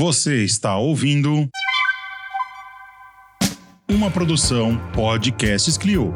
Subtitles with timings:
[0.00, 1.48] Você está ouvindo
[3.90, 6.14] uma produção Podcasts Clio.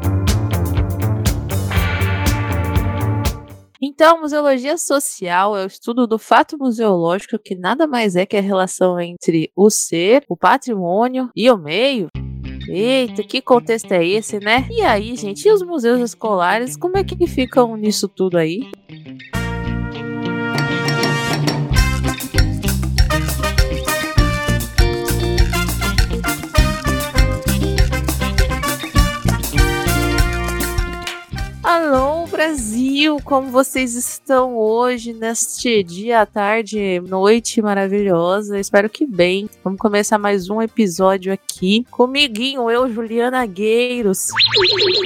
[3.81, 8.41] Então, museologia social é o estudo do fato museológico que nada mais é que a
[8.41, 12.07] relação entre o ser, o patrimônio e o meio.
[12.69, 14.65] Eita, que contexto é esse, né?
[14.71, 18.61] E aí, gente, e os museus escolares, como é que ficam nisso tudo aí?
[31.83, 32.22] Hello.
[32.43, 33.19] Brasil!
[33.23, 38.59] Como vocês estão hoje, neste dia, tarde, noite maravilhosa?
[38.59, 39.49] Espero que bem.
[39.63, 41.85] Vamos começar mais um episódio aqui.
[41.89, 44.27] Comiguinho, eu, Juliana Gueiros.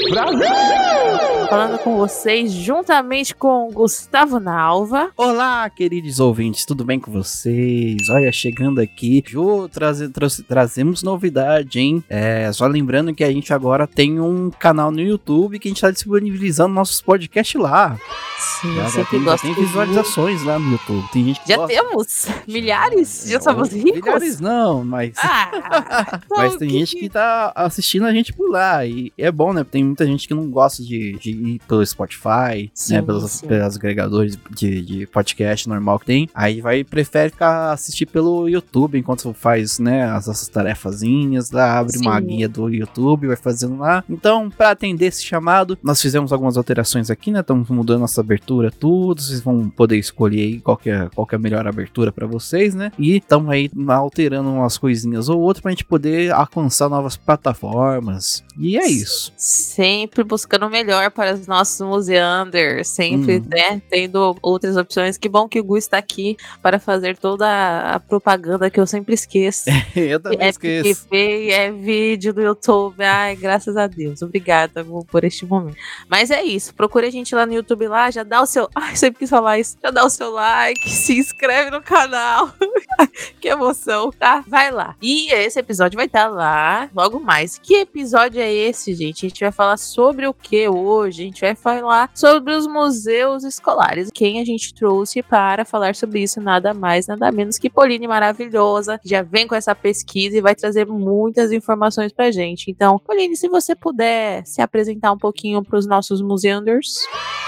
[0.10, 1.48] Brasil!
[1.48, 5.12] Falando com vocês, juntamente com Gustavo Nalva.
[5.16, 8.10] Olá, queridos ouvintes, tudo bem com vocês?
[8.10, 10.10] Olha, chegando aqui, Ju, traze,
[10.46, 12.04] trazemos novidade, hein?
[12.10, 15.78] É, só lembrando que a gente agora tem um canal no YouTube que a gente
[15.78, 17.27] está disponibilizando nossos podcasts
[17.58, 17.98] lá.
[18.38, 21.08] Sim, já, já tem, já tem visualizações lá no YouTube.
[21.12, 21.74] Tem gente que já gosta.
[21.74, 23.94] temos milhares, já somos ricos.
[23.94, 29.12] Milhares não, mas Ah, mas tem gente que tá assistindo a gente por lá e
[29.18, 29.64] é bom, né?
[29.64, 33.02] Tem muita gente que não gosta de, de ir pelo Spotify, Sim, né?
[33.02, 33.48] Pelos, sim.
[33.48, 36.30] pelos agregadores de, de podcast normal que tem.
[36.34, 40.04] Aí vai prefere ficar assistir pelo YouTube enquanto faz, né?
[40.10, 42.28] As nossas tarefazinhas lá, abre uma Sim.
[42.28, 44.04] guia do YouTube, vai fazendo lá.
[44.10, 47.40] Então, para atender esse chamado, nós fizemos algumas alterações aqui, né?
[47.42, 49.22] Estamos mudando nossa abertura, tudo.
[49.22, 52.26] Vocês vão poder escolher aí qual que é, qual que é a melhor abertura para
[52.28, 52.92] vocês, né?
[52.98, 58.44] E estamos aí alterando umas coisinhas ou outras pra gente poder alcançar novas plataformas.
[58.58, 59.32] E é isso.
[59.38, 63.46] Sempre buscando o melhor para os nossos museanders, sempre, Uhum.
[63.50, 65.18] né, tendo outras opções.
[65.18, 69.14] Que bom que o Gu está aqui para fazer toda a- propaganda que eu sempre
[69.14, 69.66] esqueço.
[69.96, 71.08] Eu também É esqueço.
[71.12, 73.04] É vídeo do YouTube.
[73.04, 74.22] Ai, graças a Deus.
[74.22, 75.76] Obrigada Gu, por este momento.
[76.10, 76.74] Mas é isso.
[76.98, 78.68] Procure a gente lá no YouTube lá, já dá o seu.
[78.74, 79.78] Ai, sempre quis falar isso.
[79.84, 82.52] Já dá o seu like, se inscreve no canal.
[83.40, 84.44] que emoção, tá?
[84.48, 84.96] Vai lá.
[85.00, 87.60] E esse episódio vai estar lá logo mais.
[87.60, 89.28] Que episódio é esse, gente?
[89.28, 91.22] A gente vai falar sobre o que hoje?
[91.22, 94.10] A gente vai falar sobre os museus escolares.
[94.12, 99.00] Quem a gente trouxe para falar sobre isso, nada mais, nada menos que Pauline maravilhosa.
[99.06, 102.72] Já vem com essa pesquisa e vai trazer muitas informações pra gente.
[102.72, 106.87] Então, Pauline, se você puder se apresentar um pouquinho para os nossos museanders.
[106.88, 107.47] Universe.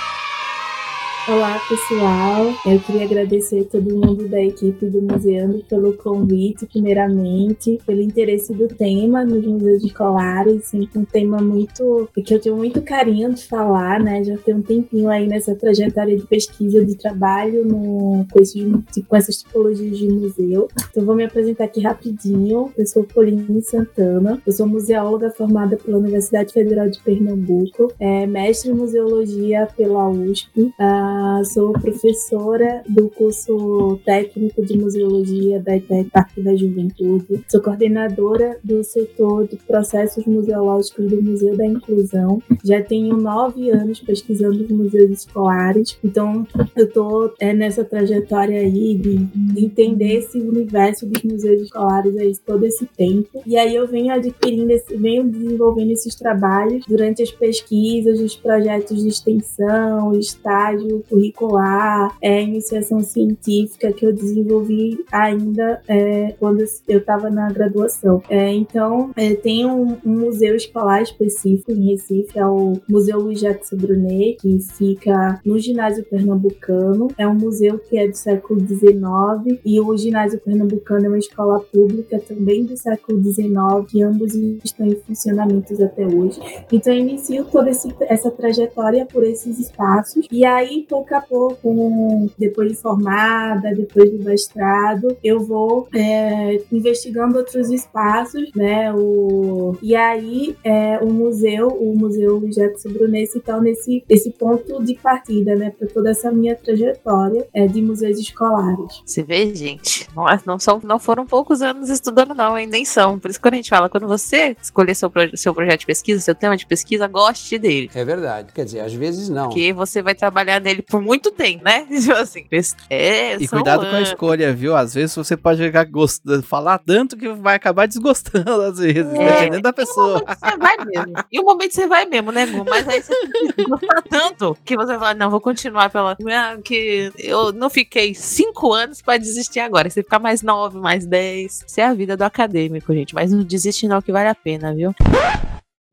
[1.31, 2.55] Olá, pessoal.
[2.65, 8.67] Eu queria agradecer todo mundo da equipe do Museando pelo convite, primeiramente, pelo interesse do
[8.67, 10.65] tema nos museus escolares.
[10.65, 14.23] Sempre um tema muito que eu tenho muito carinho de falar, né?
[14.23, 19.37] Já tem um tempinho aí nessa trajetória de pesquisa de trabalho no, com, com essas
[19.37, 20.67] tipologias de museu.
[20.89, 22.73] Então, vou me apresentar aqui rapidinho.
[22.75, 24.41] Eu sou Pauline Santana.
[24.47, 30.73] Eu sou museóloga formada pela Universidade Federal de Pernambuco, é, mestre em museologia pela USP.
[30.79, 37.43] Ah, sou professora do curso técnico de museologia da IPEC Parque da Juventude.
[37.47, 42.41] Sou coordenadora do setor de processos museológicos do Museu da Inclusão.
[42.63, 45.97] Já tenho nove anos pesquisando os museus escolares.
[46.03, 52.65] Então, eu estou nessa trajetória aí de entender esse universo dos museus escolares aí todo
[52.65, 53.41] esse tempo.
[53.45, 59.01] E aí eu venho adquirindo, esse, venho desenvolvendo esses trabalhos durante as pesquisas, os projetos
[59.01, 67.29] de extensão, estágio curricular, é, iniciação científica que eu desenvolvi ainda é, quando eu estava
[67.29, 68.21] na graduação.
[68.29, 73.39] É, então, é, tem um, um museu escolar específico em Recife, é o Museu Luiz
[73.39, 77.07] Jacques Brunet, que fica no ginásio pernambucano.
[77.17, 81.59] É um museu que é do século XIX e o ginásio pernambucano é uma escola
[81.59, 86.39] pública também do século XIX e ambos estão em funcionamento até hoje.
[86.71, 92.29] Então eu inicio toda esse, essa trajetória por esses espaços e aí pouco a pouco,
[92.37, 98.91] depois de formada, depois do mestrado, eu vou é, investigando outros espaços, né?
[98.93, 104.83] O, e aí é, o museu, o museu Jackson Brunet se torna esse, esse ponto
[104.83, 105.71] de partida, né?
[105.77, 109.01] Para toda essa minha trajetória é, de museus escolares.
[109.05, 112.67] Você vê, gente, não, é- não, são, não foram poucos anos estudando, não, hein?
[112.67, 113.19] Nem são.
[113.19, 115.85] Por isso que quando a gente fala, quando você escolher seu, proje- seu projeto de
[115.85, 117.89] pesquisa, seu tema de pesquisa, goste dele.
[117.93, 118.51] É verdade.
[118.53, 119.49] Quer dizer, às vezes não.
[119.49, 121.85] Porque você vai trabalhar nele ele por muito tempo, né?
[121.99, 122.45] Tipo assim,
[122.89, 124.09] é, E cuidado com a anos.
[124.09, 124.75] escolha, viu?
[124.75, 126.23] Às vezes você pode ficar gost...
[126.43, 130.23] falar tanto que vai acabar desgostando, às vezes, dependendo da pessoa.
[130.25, 131.13] Você vai mesmo.
[131.31, 132.65] E o momento você vai mesmo, né, Gu?
[132.67, 133.13] Mas aí você
[133.67, 136.17] gosta tanto que você vai falar, não, vou continuar pela.
[136.63, 139.89] Que eu não fiquei cinco anos pra desistir agora.
[139.89, 141.63] Você ficar mais nove, mais dez.
[141.67, 143.13] Isso é a vida do acadêmico, gente.
[143.13, 144.93] Mas não desiste, não, que vale a pena, viu?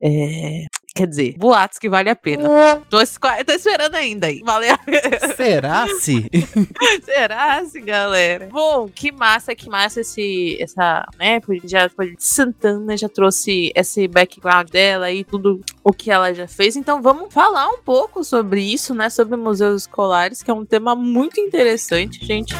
[0.02, 0.66] É.
[0.96, 2.48] Quer dizer, boatos que vale a pena.
[2.88, 4.40] Tô, tô esperando ainda aí.
[4.42, 4.74] Valeu.
[5.36, 6.26] Será se?
[7.04, 8.48] Será, assim, galera?
[8.50, 15.12] Bom, que massa, que massa esse, essa, né, já Santana já trouxe esse background dela
[15.12, 16.76] e tudo o que ela já fez.
[16.76, 20.96] Então vamos falar um pouco sobre isso, né, sobre museus escolares, que é um tema
[20.96, 22.54] muito interessante, gente.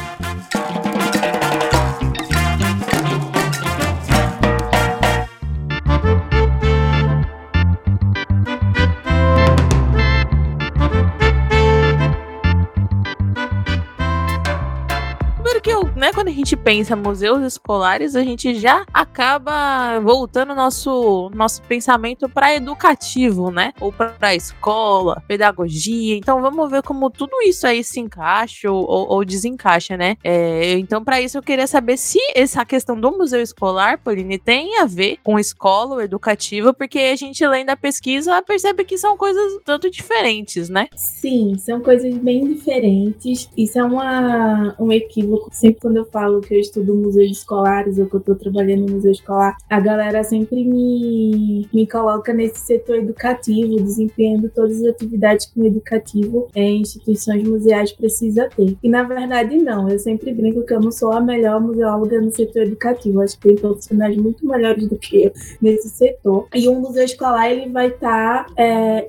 [15.57, 20.53] Primeiro que eu, né, quando a gente pensa museus escolares, a gente já acaba voltando
[20.53, 23.73] nosso nosso pensamento para educativo, né?
[23.79, 26.15] Ou para escola, pedagogia.
[26.15, 30.15] Então vamos ver como tudo isso aí se encaixa ou, ou- ou desencaixa, né?
[30.23, 34.79] É, então para isso eu queria saber se essa questão do museu escolar, Pauline, tem
[34.79, 39.17] a ver com escola ou educativa, porque a gente lendo a pesquisa percebe que são
[39.17, 40.87] coisas tanto diferentes, né?
[40.95, 43.49] Sim, são coisas bem diferentes.
[43.57, 45.46] Isso é uma, um equívoco.
[45.51, 48.95] Sempre quando eu falo que eu estudo museus escolares ou que eu estou trabalhando no
[48.95, 55.45] museu escolar, a galera sempre me, me coloca nesse setor educativo, desempenhando todas as atividades
[55.45, 58.77] que um educativo em instituições museais precisa ter.
[58.81, 59.89] E na verdade, não.
[59.89, 63.21] Eu sempre brinco que eu não sou a melhor museóloga no setor educativo.
[63.21, 66.47] Acho que tem profissionais muito melhores do que eu nesse setor.
[66.53, 68.47] E um museu escolar ele vai estar,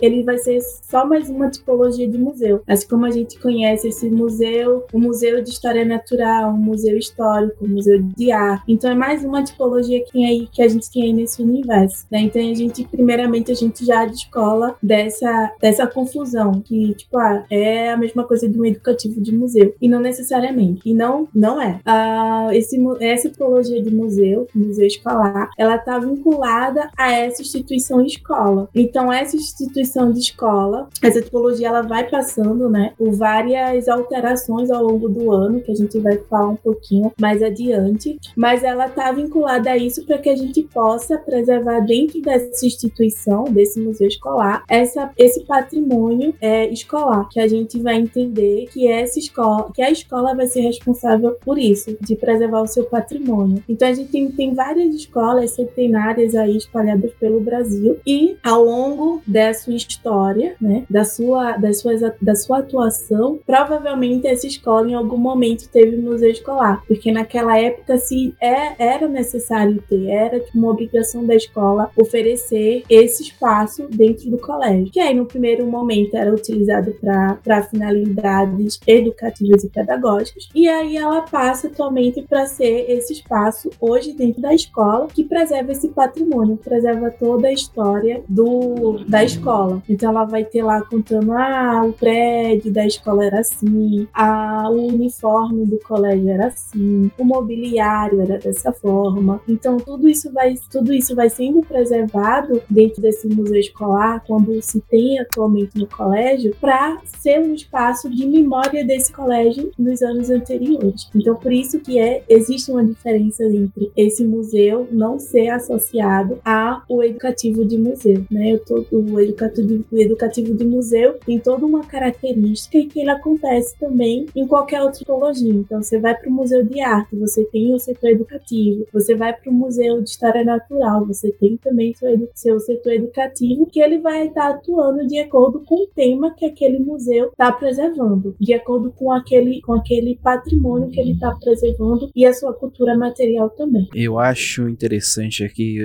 [0.01, 2.63] ele vai ser só mais uma tipologia de museu.
[2.67, 7.65] Assim como a gente conhece esse museu, o museu de história natural, um museu histórico,
[7.65, 8.65] um museu de arte.
[8.69, 12.07] Então é mais uma tipologia que, que a gente tem nesse universo.
[12.11, 12.21] Né?
[12.23, 17.91] Então a gente, primeiramente, a gente já descola dessa, dessa confusão que tipo ah, é
[17.91, 20.83] a mesma coisa de um educativo de museu e não necessariamente.
[20.85, 21.81] E não, não é.
[21.85, 28.69] Ah, esse, essa tipologia de museu, museu escolar, ela está vinculada a essa instituição escola.
[28.75, 34.85] Então essa instituição de escola, essa tipologia, ela vai passando, né, por várias alterações ao
[34.85, 39.11] longo do ano que a gente vai falar um pouquinho mais adiante, mas ela está
[39.13, 44.65] vinculada a isso para que a gente possa preservar dentro dessa instituição, desse museu escolar,
[44.69, 49.91] essa, esse patrimônio é, escolar, que a gente vai entender que essa escola, que a
[49.91, 53.63] escola vai ser responsável por isso, de preservar o seu patrimônio.
[53.69, 59.23] Então a gente tem, tem várias escolas centenárias aí espalhadas pelo Brasil e ao longo
[59.27, 64.95] da sua história, né, da sua, das suas, da sua atuação, provavelmente essa escola em
[64.95, 70.59] algum momento teve museu escolar, porque naquela época se é, era necessário ter, era tipo,
[70.59, 76.17] uma obrigação da escola oferecer esse espaço dentro do colégio, que aí no primeiro momento
[76.17, 83.13] era utilizado para finalidades educativas e pedagógicas, e aí ela passa atualmente para ser esse
[83.13, 89.25] espaço hoje dentro da escola que preserva esse patrimônio, preserva toda a história do, da
[89.25, 89.83] escola.
[89.89, 94.89] Então ela vai ter lá contando ah, o prédio da escola era assim, ah, o
[94.89, 99.41] uniforme do colégio era assim, o mobiliário era dessa forma.
[99.49, 104.81] Então tudo isso vai tudo isso vai sendo preservado dentro desse museu escolar quando se
[104.81, 111.09] tem atualmente no colégio para ser um espaço de memória desse colégio nos anos anteriores.
[111.15, 117.03] Então por isso que é existe uma diferença entre esse museu não ser associado ao
[117.03, 118.53] educativo de museu, né?
[118.53, 123.11] Eu tô, o, educativo, o educativo de museu tem toda uma característica e que ele
[123.11, 125.53] acontece também em qualquer outra tipologia.
[125.53, 128.87] Então você vai para o museu de arte, você tem o setor educativo.
[128.93, 133.67] Você vai para o museu de história natural, você tem também seu, seu setor educativo
[133.67, 138.37] que ele vai estar atuando de acordo com o tema que aquele museu está preservando,
[138.39, 142.97] de acordo com aquele com aquele patrimônio que ele está preservando e a sua cultura
[142.97, 143.89] material também.
[143.95, 145.79] Eu acho interessante aqui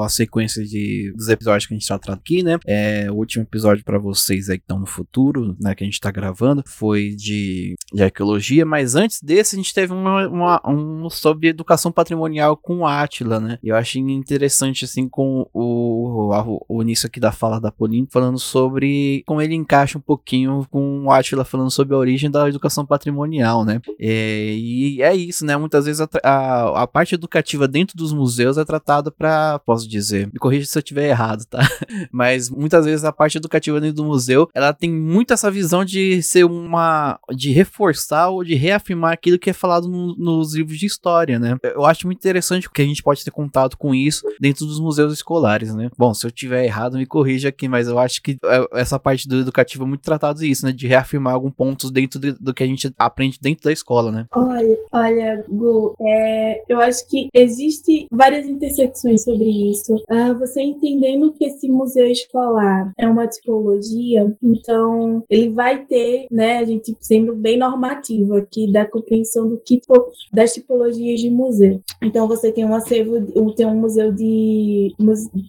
[0.00, 2.58] a sequência de, dos episódios que a gente tá tratando aqui, né?
[2.66, 5.74] É, o último episódio pra vocês aí que estão no futuro, né?
[5.74, 9.92] Que a gente tá gravando, foi de, de arqueologia, mas antes desse a gente teve
[9.92, 13.58] uma, uma um sobre educação patrimonial com o Átila, né?
[13.62, 18.38] Eu achei interessante, assim, com o, o, o início aqui da fala da Pauline, falando
[18.38, 22.84] sobre como ele encaixa um pouquinho com o Átila falando sobre a origem da educação
[22.84, 23.80] patrimonial, né?
[23.98, 25.56] É, e é isso, né?
[25.56, 30.28] Muitas vezes a, a, a, parte educativa dentro dos museus é tratada para, posso dizer,
[30.32, 31.58] me corrija se eu estiver errado, tá?
[32.12, 36.22] Mas muitas vezes a parte educativa dentro do museu, ela tem muito essa visão de
[36.22, 40.86] ser uma, de reforçar ou de reafirmar aquilo que é falado no, nos livros de
[40.86, 41.56] história, né?
[41.62, 45.12] Eu acho muito interessante que a gente pode ter contato com isso dentro dos museus
[45.12, 45.90] escolares, né?
[45.96, 49.28] Bom, se eu tiver errado, me corrija aqui, mas eu acho que é, essa parte
[49.28, 50.72] do educativo é muito tratado isso, né?
[50.72, 54.26] De reafirmar alguns pontos dentro do, do que a gente aprende dentro da escola, né?
[54.34, 59.94] Olha, olha, Gu, é, eu acho que existe várias intersecções sobre isso.
[60.10, 66.58] Uh, você entendendo que esse museu escolar é uma tipologia, então ele vai ter, né,
[66.58, 71.80] a gente sendo bem normativo aqui da compreensão do tipo das tipologias de museu.
[72.02, 74.94] Então você tem um acervo, tem um museu de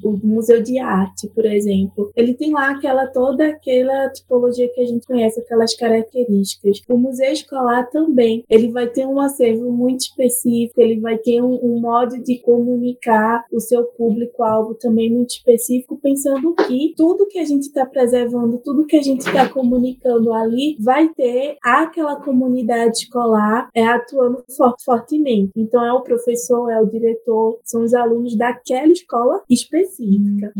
[0.03, 2.11] o museu de arte, por exemplo.
[2.15, 6.81] Ele tem lá aquela toda aquela tipologia que a gente conhece, aquelas características.
[6.89, 11.59] O museu escolar também, ele vai ter um acervo muito específico, ele vai ter um,
[11.63, 17.45] um modo de comunicar o seu público-alvo também muito específico, pensando que tudo que a
[17.45, 23.60] gente está preservando, tudo que a gente está comunicando ali, vai ter aquela comunidade escolar
[23.73, 24.43] é, atuando
[24.83, 25.51] fortemente.
[25.55, 30.53] Então, é o professor, é o diretor, são os alunos daquela escola específica.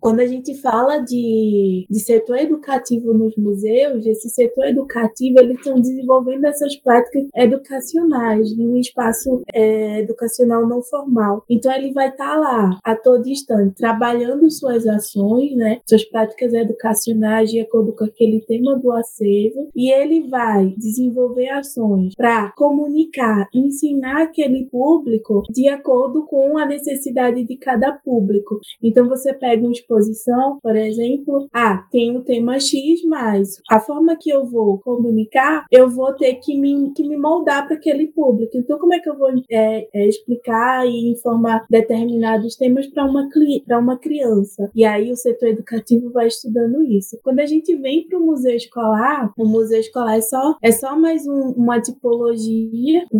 [0.00, 5.80] Quando a gente fala de, de setor educativo nos museus, esse setor educativo, eles estão
[5.80, 11.44] desenvolvendo essas práticas educacionais em um espaço é, educacional não formal.
[11.48, 16.52] Então, ele vai estar tá lá, a todo instante, trabalhando suas ações, né, suas práticas
[16.52, 23.48] educacionais de acordo com aquele tema do acervo, e ele vai desenvolver ações para comunicar,
[23.54, 28.60] ensinar aquele público de acordo com a necessidade de cada público.
[28.82, 34.16] Então você pega uma exposição, por exemplo, ah, tem o tema X, mas a forma
[34.16, 38.56] que eu vou comunicar, eu vou ter que me, que me moldar para aquele público.
[38.56, 43.28] Então, como é que eu vou é, é, explicar e informar determinados temas para uma,
[43.78, 44.70] uma criança?
[44.74, 47.18] E aí o setor educativo vai estudando isso.
[47.22, 50.98] Quando a gente vem para o museu escolar, o museu escolar é só, é só
[50.98, 52.27] mais um, uma tipologia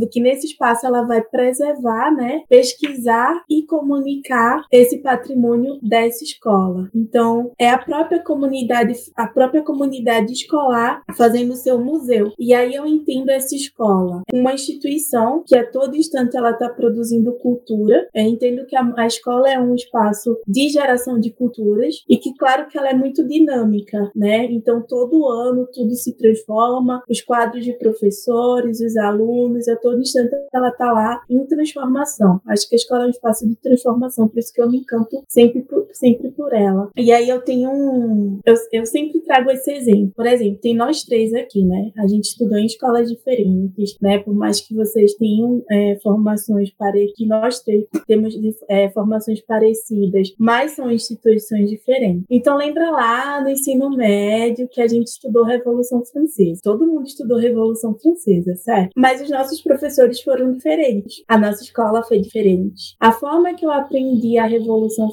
[0.08, 6.88] que nesse espaço ela vai preservar, né, pesquisar e comunicar esse patrimônio dessa escola.
[6.94, 12.32] Então, é a própria comunidade, a própria comunidade escolar fazendo seu museu.
[12.38, 17.32] E aí eu entendo essa escola, uma instituição que a todo instante ela está produzindo
[17.38, 18.08] cultura.
[18.14, 22.34] Eu entendo que a, a escola é um espaço de geração de culturas e que,
[22.34, 24.44] claro, que ela é muito dinâmica, né?
[24.46, 30.34] Então, todo ano tudo se transforma, os quadros de professores, os alunos, a todo instante
[30.52, 32.40] ela está lá em transformação.
[32.46, 35.22] Acho que a escola é um espaço de transformação, por isso que eu me encanto
[35.28, 36.90] sempre por, sempre por ela.
[36.96, 38.40] E aí eu tenho um.
[38.44, 40.12] Eu, eu sempre trago esse exemplo.
[40.14, 41.92] Por exemplo, tem nós três aqui, né?
[41.96, 44.18] A gente estudou em escolas diferentes, né?
[44.18, 48.34] Por mais que vocês tenham é, formações parecidas, que nós três temos
[48.68, 52.24] é, formações parecidas, mas são instituições diferentes.
[52.30, 56.60] Então lembra lá no ensino médio que a gente estudou Revolução Francesa.
[56.62, 58.87] Todo mundo estudou Revolução Francesa, certo?
[58.96, 61.22] Mas os nossos professores foram diferentes.
[61.28, 62.96] A nossa escola foi diferente.
[63.00, 65.08] A forma que eu aprendi a Revolução,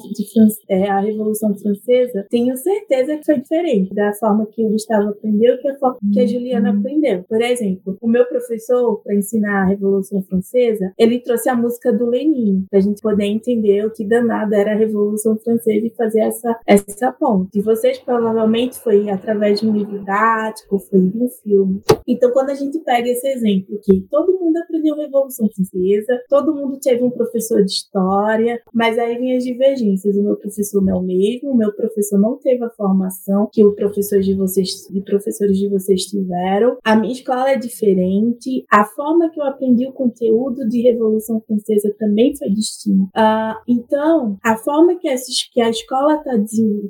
[0.68, 5.58] é, a Revolução Francesa, tenho certeza que foi diferente da forma que o Gustavo aprendeu
[5.58, 6.78] que a forma que a Juliana uhum.
[6.78, 7.24] aprendeu.
[7.28, 12.06] Por exemplo, o meu professor, para ensinar a Revolução Francesa, ele trouxe a música do
[12.06, 16.20] Lenin, para a gente poder entender o que danado era a Revolução Francesa e fazer
[16.20, 17.58] essa, essa ponte.
[17.58, 21.82] E vocês provavelmente foi através de um livro didático, foi de um filme.
[22.06, 26.78] Então, quando a gente pega esse exemplo que todo mundo aprendeu Revolução Francesa, todo mundo
[26.80, 30.16] teve um professor de história, mas aí vem as divergências.
[30.16, 33.64] O meu professor não é o mesmo, o meu professor não teve a formação que
[33.64, 36.76] o professor de vocês, de professores de vocês tiveram.
[36.84, 41.94] A minha escola é diferente, a forma que eu aprendi o conteúdo de Revolução Francesa
[41.98, 43.06] também foi distinta.
[43.16, 46.36] Uh, então, a forma que, essa, que a escola está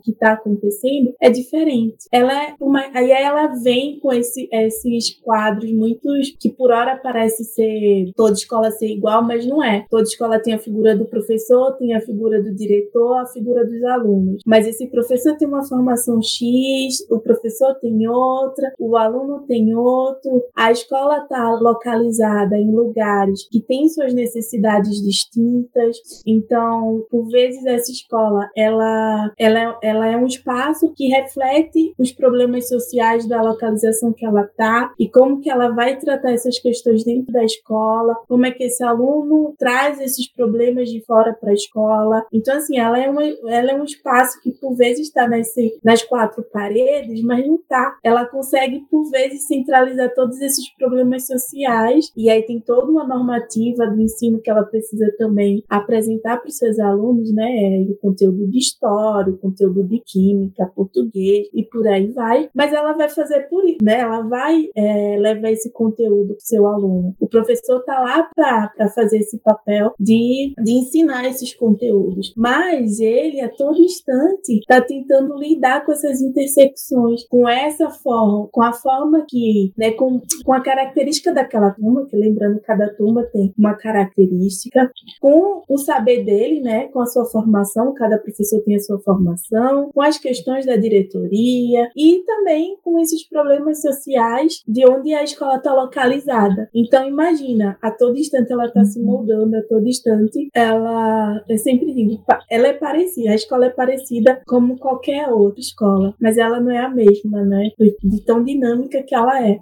[0.02, 2.06] que está acontecendo é diferente.
[2.12, 7.44] Ela é uma, aí ela vem com esse, esses quadros muitos que por hora parece
[7.44, 9.84] ser toda escola ser igual, mas não é.
[9.90, 13.82] Toda escola tem a figura do professor, tem a figura do diretor, a figura dos
[13.84, 14.42] alunos.
[14.46, 20.44] Mas esse professor tem uma formação X, o professor tem outra, o aluno tem outro.
[20.54, 25.96] A escola está localizada em lugares que têm suas necessidades distintas.
[26.26, 32.68] Então, por vezes essa escola, ela, ela, ela é um espaço que reflete os problemas
[32.68, 37.32] sociais da localização que ela está e como que ela vai tratar essas questões dentro
[37.32, 42.24] da escola como é que esse aluno traz esses problemas de fora para a escola.
[42.32, 45.48] Então, assim, ela é, uma, ela é um espaço que por vezes está nas,
[45.82, 47.96] nas quatro paredes, mas não está.
[48.02, 53.86] Ela consegue, por vezes, centralizar todos esses problemas sociais, e aí tem toda uma normativa
[53.86, 57.86] do ensino que ela precisa também apresentar para os seus alunos, né?
[57.88, 62.48] O conteúdo de história, o conteúdo de química, português e por aí vai.
[62.54, 64.00] Mas ela vai fazer por isso, né?
[64.00, 67.14] Ela vai é, levar esse conteúdo para o seu aluno.
[67.20, 72.32] O professor está lá para fazer esse papel de, de ensinar esses conteúdos.
[72.36, 78.62] Mas ele, a todo instante, está tentando lidar com essas intersecções, com essa forma, com
[78.62, 83.52] a forma que, né, com, com a característica daquela turma, que lembrando, cada turma tem
[83.58, 84.90] uma característica,
[85.20, 89.90] com o saber dele, né, com a sua formação, cada professor tem a sua formação,
[89.92, 95.56] com as questões da diretoria e também com esses problemas sociais de onde a escola
[95.56, 96.25] está localizada.
[96.74, 101.92] Então, imagina, a todo instante ela está se moldando, a todo instante ela, eu sempre
[101.92, 106.70] digo, ela é parecida, a escola é parecida como qualquer outra escola, mas ela não
[106.70, 107.70] é a mesma, né?
[108.02, 109.58] De tão dinâmica que ela é.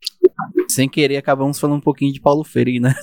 [0.68, 2.94] Sem querer, acabamos falando um pouquinho de Paulo Freire, né?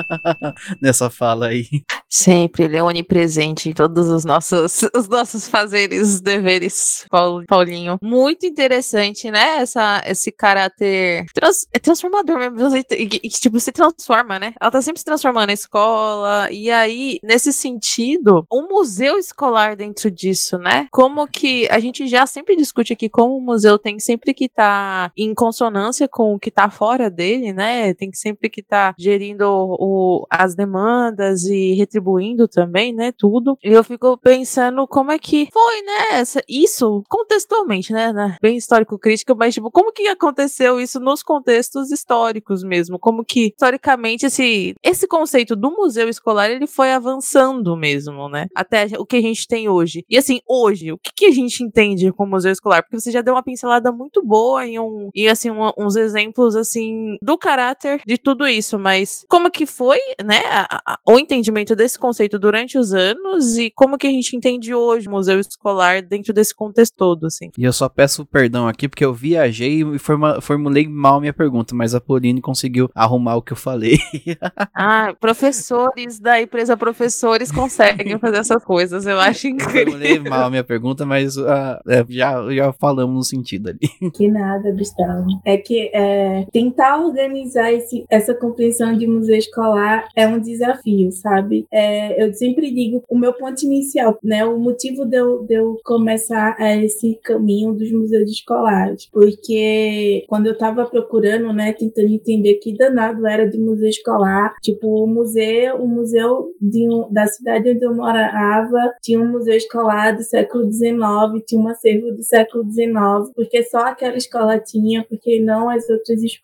[0.80, 1.66] Nessa fala aí.
[2.08, 7.06] Sempre, ele é onipresente em todos os nossos, os nossos fazeres, deveres,
[7.46, 7.98] Paulinho.
[8.02, 9.58] Muito interessante, né?
[9.58, 12.76] Essa, esse caráter trans, é transformador mesmo.
[12.76, 14.54] E, tipo, se transforma, né?
[14.60, 16.50] Ela tá sempre se transformando na escola.
[16.50, 20.88] E aí, nesse sentido, um museu escolar dentro disso, né?
[20.90, 25.10] Como que a gente já sempre discute aqui como o museu tem sempre que estar
[25.10, 27.94] tá em consonância com o que fora dele, né?
[27.94, 33.12] Tem que sempre que estar tá gerindo o, as demandas e retribuindo também, né?
[33.16, 33.56] Tudo.
[33.62, 36.18] E eu fico pensando como é que foi, né?
[36.18, 38.12] Essa, isso, contextualmente, né?
[38.12, 42.98] né bem histórico-crítica, mas tipo, como que aconteceu isso nos contextos históricos mesmo?
[42.98, 48.46] Como que, historicamente, esse, esse conceito do museu escolar, ele foi avançando mesmo, né?
[48.54, 50.04] Até o que a gente tem hoje.
[50.08, 52.82] E assim, hoje, o que, que a gente entende como museu escolar?
[52.82, 56.54] Porque você já deu uma pincelada muito boa em um, e assim, um, uns exemplos
[56.60, 61.74] assim do caráter de tudo isso, mas como que foi, né, a, a, o entendimento
[61.74, 66.02] desse conceito durante os anos e como que a gente entende hoje o museu escolar
[66.02, 67.50] dentro desse contexto todo, assim.
[67.56, 71.74] E eu só peço perdão aqui porque eu viajei e forma, formulei mal minha pergunta,
[71.74, 73.98] mas a Pauline conseguiu arrumar o que eu falei.
[74.74, 79.80] ah, professores da empresa Professores conseguem fazer essas coisas, eu acho incrível.
[79.80, 84.10] Eu formulei mal a minha pergunta, mas uh, já, já falamos no sentido ali.
[84.12, 85.26] Que nada, Gustavo.
[85.44, 91.66] É que é, tentar organizar esse, essa compreensão de museu escolar é um desafio, sabe?
[91.72, 95.78] É, eu sempre digo, o meu ponto inicial, né, o motivo de eu, de eu
[95.84, 102.76] começar esse caminho dos museus escolares, porque quando eu estava procurando, né, tentando entender que
[102.76, 107.94] danado era de museu escolar, tipo, o museu, o museu de da cidade onde eu
[107.94, 113.62] morava tinha um museu escolar do século XIX, tinha um acervo do século XIX, porque
[113.64, 116.39] só aquela escola tinha, porque não as outras escolas,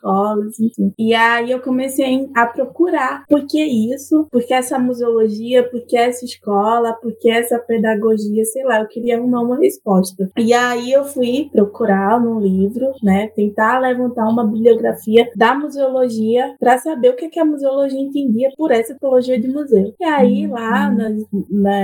[0.61, 0.93] enfim.
[0.99, 5.97] E aí eu comecei a procurar por que isso, por que essa museologia, por que
[5.97, 10.31] essa escola, por que essa pedagogia, sei lá, eu queria arrumar uma resposta.
[10.37, 16.77] E aí eu fui procurar no livro, né, tentar levantar uma bibliografia da museologia para
[16.79, 19.93] saber o que, que a museologia entendia por essa tipologia de museu.
[19.99, 20.97] E aí lá uhum.
[20.97, 21.15] nas,
[21.51, 21.81] na,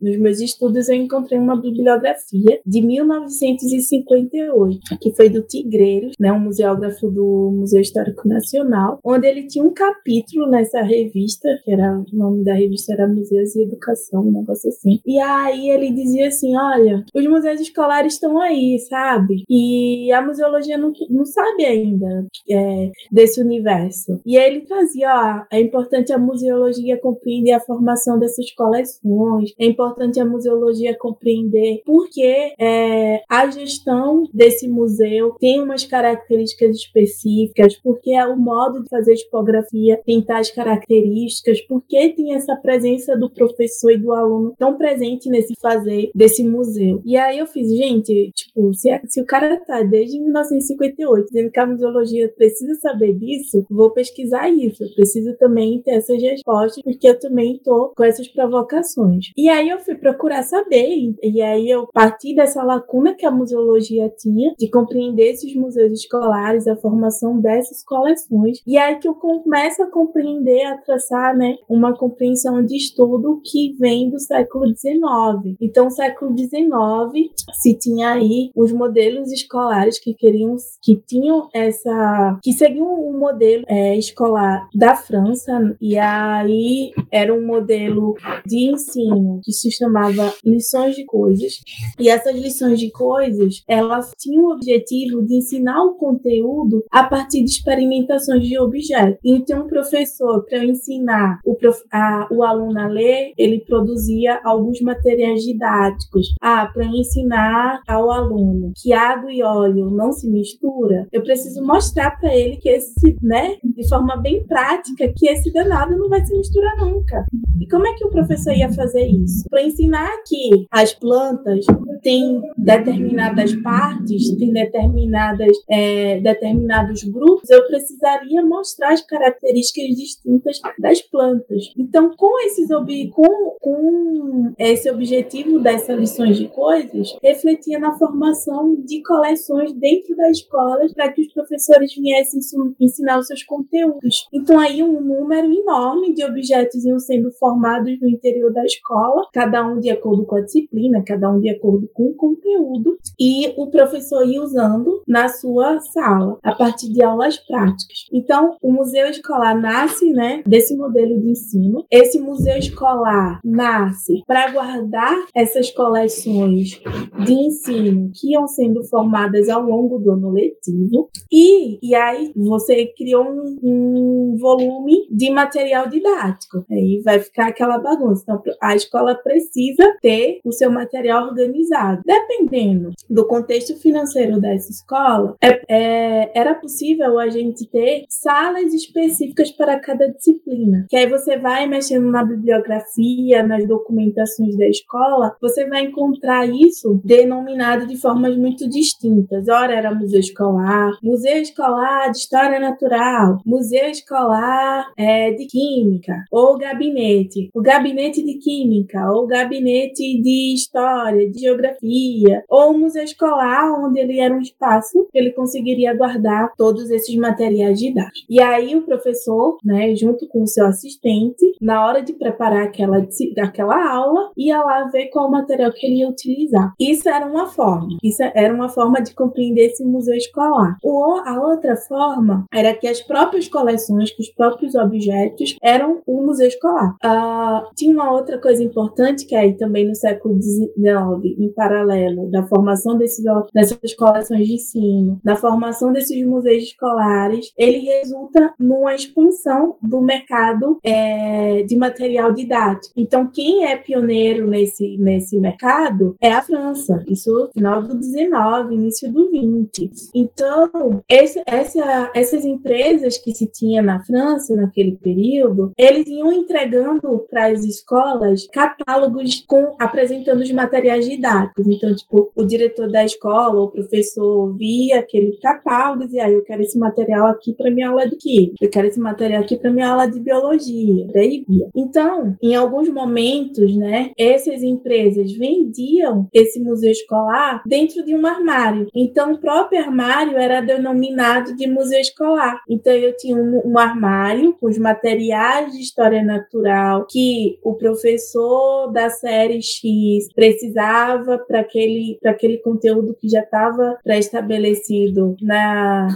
[0.00, 6.40] nos meus estudos eu encontrei uma bibliografia de 1958, que foi do Tigreiros, né, um
[6.40, 12.16] museógrafo do Museu Histórico Nacional, onde ele tinha um capítulo nessa revista, que era o
[12.16, 15.00] nome da revista era Museus e Educação, um negócio assim.
[15.06, 19.44] E aí ele dizia assim: olha, os museus escolares estão aí, sabe?
[19.48, 24.20] E a museologia não, não sabe ainda é, desse universo.
[24.24, 29.66] E aí ele trazia: ó, é importante a museologia compreender a formação dessas coleções, é
[29.66, 37.37] importante a museologia compreender porque é, a gestão desse museu tem umas características específicas,
[37.82, 43.30] porque é o modo de fazer tipografia tem tais características, porque tem essa presença do
[43.30, 47.00] professor e do aluno tão presente nesse fazer desse museu.
[47.04, 51.60] E aí eu fiz, gente, tipo, se, se o cara tá desde 1958 dizendo que
[51.60, 54.84] a museologia precisa saber disso, vou pesquisar isso.
[54.84, 59.30] Eu preciso também ter essas respostas, porque eu também tô com essas provocações.
[59.36, 64.12] E aí eu fui procurar saber, e aí eu parti dessa lacuna que a museologia
[64.16, 68.62] tinha de compreender esses museus escolares, a formação dessas coleções.
[68.66, 73.76] E aí que eu começo a compreender, a traçar, né, uma compreensão de estudo que
[73.78, 75.56] vem do século XIX.
[75.60, 82.52] Então, século XIX se tinha aí os modelos escolares que queriam, que tinham essa, que
[82.52, 88.14] seguiam o modelo é, escolar da França e aí era um modelo
[88.46, 91.60] de ensino que se chamava lições de coisas
[91.98, 97.42] e essas lições de coisas elas tinham o objetivo de ensinar o conteúdo a partir
[97.42, 99.18] de experimentações de objetos.
[99.24, 104.80] Então, o professor para ensinar o, prof, a, o aluno a ler, ele produzia alguns
[104.80, 106.34] materiais didáticos.
[106.40, 112.18] Ah, para ensinar ao aluno que água e óleo não se mistura, eu preciso mostrar
[112.18, 116.36] para ele que esse, né, de forma bem prática, que esse danado não vai se
[116.36, 117.24] misturar nunca.
[117.60, 119.44] E como é que o professor ia fazer isso?
[119.48, 121.66] Para ensinar que as plantas
[122.02, 131.00] têm determinadas partes, têm determinadas, é, determinados grupos, eu precisaria mostrar as características distintas das
[131.02, 131.72] plantas.
[131.76, 132.68] Então, com esses
[133.12, 140.30] com, com esse objetivo dessas lições de coisas, refletia na formação de coleções dentro da
[140.30, 142.40] escola para que os professores viessem
[142.80, 144.26] ensinar os seus conteúdos.
[144.32, 149.66] Então, aí um número enorme de objetos iam sendo formados no interior da escola, cada
[149.66, 153.70] um de acordo com a disciplina, cada um de acordo com o conteúdo, e o
[153.70, 158.06] professor ia usando na sua sala, a partir de aulas práticas.
[158.12, 161.84] Então, o museu escolar nasce né, desse modelo de ensino.
[161.90, 166.80] Esse museu escolar nasce para guardar essas coleções
[167.24, 171.10] de ensino que iam sendo formadas ao longo do ano letivo.
[171.30, 176.64] E, e aí você criou um, um volume de material didático.
[176.70, 178.22] Aí vai ficar aquela bagunça.
[178.22, 182.02] Então, a escola precisa ter o seu material organizado.
[182.04, 186.77] Dependendo do contexto financeiro dessa escola, é, é, era possível
[187.18, 190.86] a gente ter salas específicas para cada disciplina.
[190.88, 197.00] Que aí você vai mexendo na bibliografia, nas documentações da escola, você vai encontrar isso
[197.04, 199.48] denominado de formas muito distintas.
[199.48, 206.58] Ora era museu escolar, museu escolar de história natural, museu escolar é, de química, ou
[206.58, 214.00] gabinete, o gabinete de química, ou gabinete de história, de geografia, ou museu escolar, onde
[214.00, 218.26] ele era um espaço que ele conseguiria guardar todos esses materiais didáticos.
[218.28, 222.98] E aí o professor, né, junto com o seu assistente, na hora de preparar aquela,
[223.38, 226.74] aquela aula, ia lá ver qual material que ele ia utilizar.
[226.78, 227.96] Isso era uma forma.
[228.02, 230.76] Isso era uma forma de compreender esse museu escolar.
[230.82, 236.22] Ou a outra forma era que as próprias coleções, que os próprios objetos eram o
[236.22, 236.96] museu escolar.
[237.02, 242.46] Uh, tinha uma outra coisa importante que aí também no século XIX, em paralelo da
[242.46, 249.76] formação desses, dessas coleções de ensino, da formação desses museus escolares, ele resulta numa expansão
[249.82, 252.94] do mercado é, de material didático.
[252.96, 257.04] Então, quem é pioneiro nesse, nesse mercado é a França.
[257.06, 259.90] Isso final do 19, início do 20.
[260.14, 267.26] Então, esse, essa, essas empresas que se tinha na França naquele período, eles iam entregando
[267.30, 271.66] para as escolas catálogos com apresentando os materiais didáticos.
[271.66, 276.62] Então, tipo, o diretor da escola, o professor via aquele catálogo e ah, eu quero
[276.62, 279.90] esse material aqui para minha aula de química, eu quero esse material aqui para minha
[279.90, 281.06] aula de biologia.
[281.12, 281.68] Daí via.
[281.76, 288.88] Então, em alguns momentos, né, essas empresas vendiam esse museu escolar dentro de um armário.
[288.94, 292.62] Então, o próprio armário era denominado de museu escolar.
[292.68, 298.90] Então, eu tinha um, um armário com os materiais de história natural que o professor
[298.90, 306.08] da série X precisava para aquele, aquele conteúdo que já estava pré-estabelecido na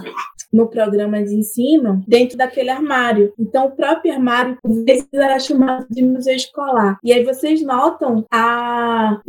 [0.52, 3.32] no programa de ensino dentro daquele armário.
[3.38, 6.98] Então, o próprio armário, por vezes, era chamado de museu escolar.
[7.02, 9.20] E aí vocês notam a,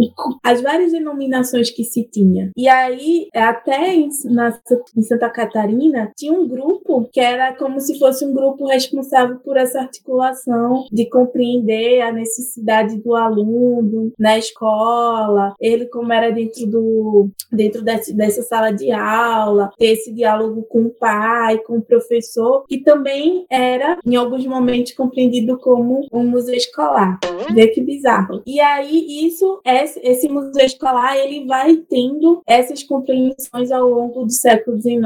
[0.44, 2.52] as várias denominações que se tinha.
[2.58, 4.58] E aí, até em, na,
[4.98, 9.56] em Santa Catarina, tinha um grupo que era como se fosse um grupo responsável por
[9.58, 17.30] essa articulação de compreender a necessidade do aluno na escola, ele como era dentro do
[17.52, 21.82] dentro desse, dessa sala de aula, ter esse diálogo com o pai pai, com o
[21.82, 27.20] professor, que também era, em alguns momentos, compreendido como um museu escolar.
[27.54, 28.42] Vê que bizarro.
[28.48, 29.62] E aí, isso,
[30.02, 35.04] esse museu escolar, ele vai tendo essas compreensões ao longo do século XIX,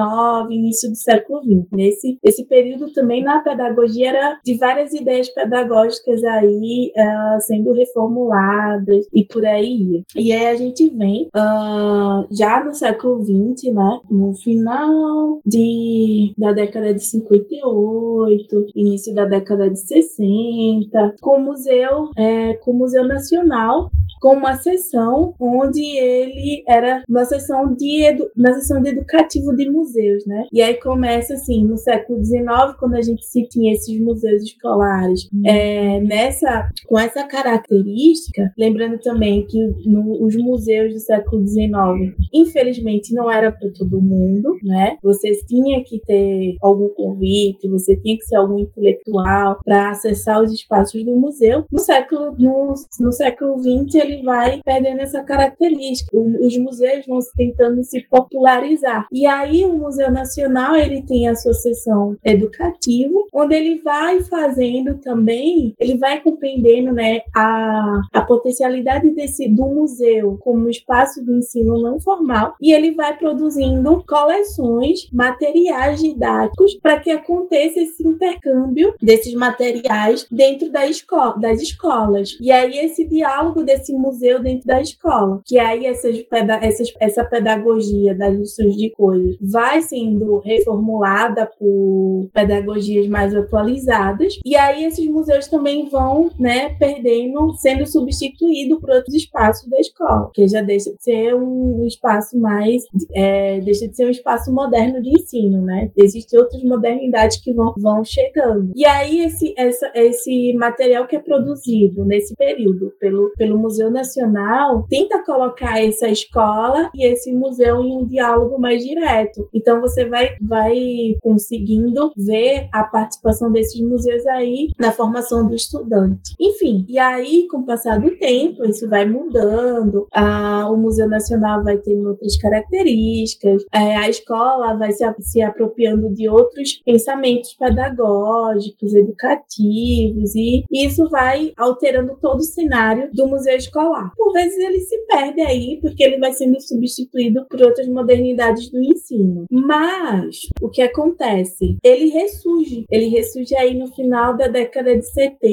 [0.50, 1.68] início do século XX.
[1.72, 9.06] Nesse esse período também na pedagogia era de várias ideias pedagógicas aí uh, sendo reformuladas
[9.14, 10.04] e por aí.
[10.16, 15.97] E aí a gente vem uh, já no século XX, né, no final de
[16.38, 22.78] da década de 58, início da década de 60, com o Museu, é, com o
[22.78, 28.90] Museu Nacional com uma sessão onde ele era uma sessão de edu, na sessão de
[28.90, 30.46] educativo de museus, né?
[30.52, 32.40] E aí começa assim no século XIX
[32.80, 35.42] quando a gente se tinha esses museus escolares hum.
[35.46, 43.14] é, nessa com essa característica, lembrando também que no, os museus do século XIX, infelizmente
[43.14, 44.98] não era para todo mundo, né?
[45.04, 50.52] Você tinha que ter algum convite, você tinha que ser algum intelectual para acessar os
[50.52, 51.66] espaços do museu.
[51.72, 56.18] No século no, no século XX ele vai perdendo essa característica.
[56.18, 59.08] Os museus vão tentando se popularizar.
[59.12, 64.96] E aí o Museu Nacional ele tem a sua seção educativa, onde ele vai fazendo
[64.96, 71.82] também, ele vai compreendendo, né, a, a potencialidade desse do museu como espaço de ensino
[71.82, 79.34] não formal e ele vai produzindo coleções, materiais didáticos para que aconteça esse intercâmbio desses
[79.34, 82.38] materiais dentro da escola, das escolas.
[82.42, 85.42] E aí esse diálogo desse museu dentro da escola.
[85.46, 86.16] Que aí essas,
[86.62, 94.40] essas, essa pedagogia das lições de coisas vai sendo reformulada por pedagogias mais atualizadas.
[94.46, 100.30] E aí esses museus também vão, né, perdendo, sendo substituídos por outros espaços da escola,
[100.34, 105.02] que já deixa de ser um espaço mais, é, deixa de ser um espaço moderno
[105.02, 105.92] de ensino, né?
[105.96, 108.72] Existem outras modernidades que vão, vão chegando.
[108.76, 114.86] E aí esse, essa, esse material que é produzido nesse período pelo, pelo Museu Nacional
[114.90, 119.48] tenta colocar essa escola e esse museu em um diálogo mais direto.
[119.54, 126.36] Então você vai, vai conseguindo ver a participação desses museus aí na formação do estudante.
[126.40, 130.08] Enfim, e aí com o passar do tempo isso vai mudando.
[130.14, 133.64] Ah, o Museu Nacional vai tendo outras características.
[133.74, 141.52] É, a escola vai se, se apropriando de outros pensamentos pedagógicos, educativos e isso vai
[141.58, 144.12] alterando todo o cenário do museu escolar.
[144.16, 148.82] Por vezes ele se perde aí, porque ele vai sendo substituído por outras modernidades do
[148.82, 149.46] ensino.
[149.50, 151.78] Mas o que acontece?
[151.84, 152.86] Ele ressurge.
[152.90, 155.48] Ele ressurge aí no final da década de 70,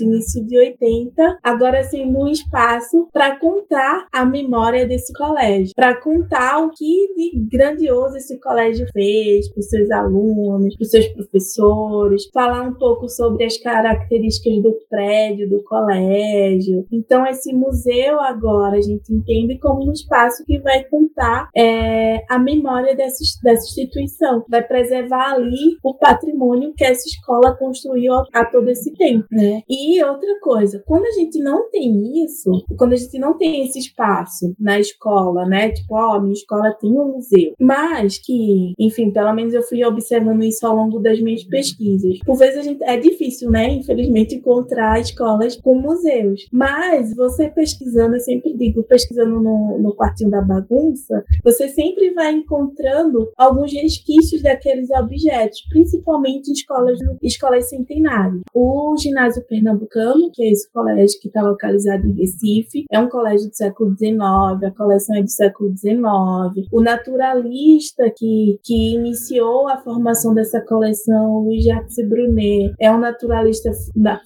[0.00, 6.58] início de 80, agora sendo um espaço para contar a memória desse colégio, para contar
[6.58, 12.28] o que de grandioso esse colégio fez para os seus alunos, para os seus professores,
[12.32, 16.86] falar um pouco sobre as características do prédio, do colégio.
[16.92, 22.38] Então, esse museu agora a gente entende como um espaço que vai contar é, a
[22.38, 28.68] memória dessa, dessa instituição, vai preservar ali o patrimônio que essa escola construiu a todo
[28.68, 29.62] esse tempo, né?
[29.68, 33.78] E outra coisa, quando a gente não tem isso, quando a gente não tem esse
[33.78, 35.70] espaço na escola, né?
[35.70, 39.84] Tipo, ó, oh, minha escola tem um museu, mas que, enfim, pelo menos eu fui
[39.84, 42.20] observando isso ao longo das minhas pesquisas.
[42.20, 43.68] Por vezes a gente é difícil, né?
[43.68, 50.30] Infelizmente encontrar escolas com museus, mas você pesquisando, eu sempre digo, pesquisando no, no quartinho
[50.30, 58.40] da bagunça, você sempre vai encontrando alguns resquícios daqueles objetos, principalmente em escolas, escolas centenárias.
[58.54, 63.50] O ginásio pernambucano, que é esse colégio que está localizado em Recife, é um colégio
[63.50, 64.16] do século XIX,
[64.64, 66.66] a coleção é do século XIX.
[66.72, 73.70] O naturalista que, que iniciou a formação dessa coleção, Louis Jacques Brunet, é um naturalista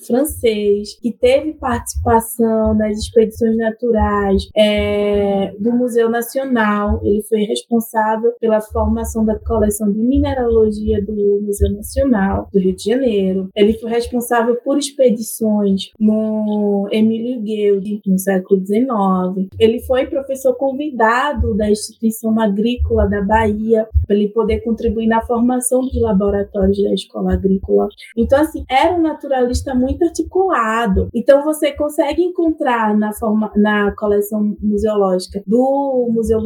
[0.07, 7.01] francês que teve participação nas expedições naturais é, do Museu Nacional.
[7.03, 12.85] Ele foi responsável pela formação da coleção de mineralogia do Museu Nacional do Rio de
[12.85, 13.49] Janeiro.
[13.57, 19.49] Ele foi responsável por expedições no Emílio Guilde, no século XIX.
[19.59, 25.81] Ele foi professor convidado da instituição agrícola da Bahia para ele poder contribuir na formação
[25.81, 27.89] dos laboratórios da escola agrícola.
[28.17, 31.09] Então, assim, era um naturalista muito articulado.
[31.15, 36.41] Então, você consegue encontrar na, forma, na coleção museológica do Museu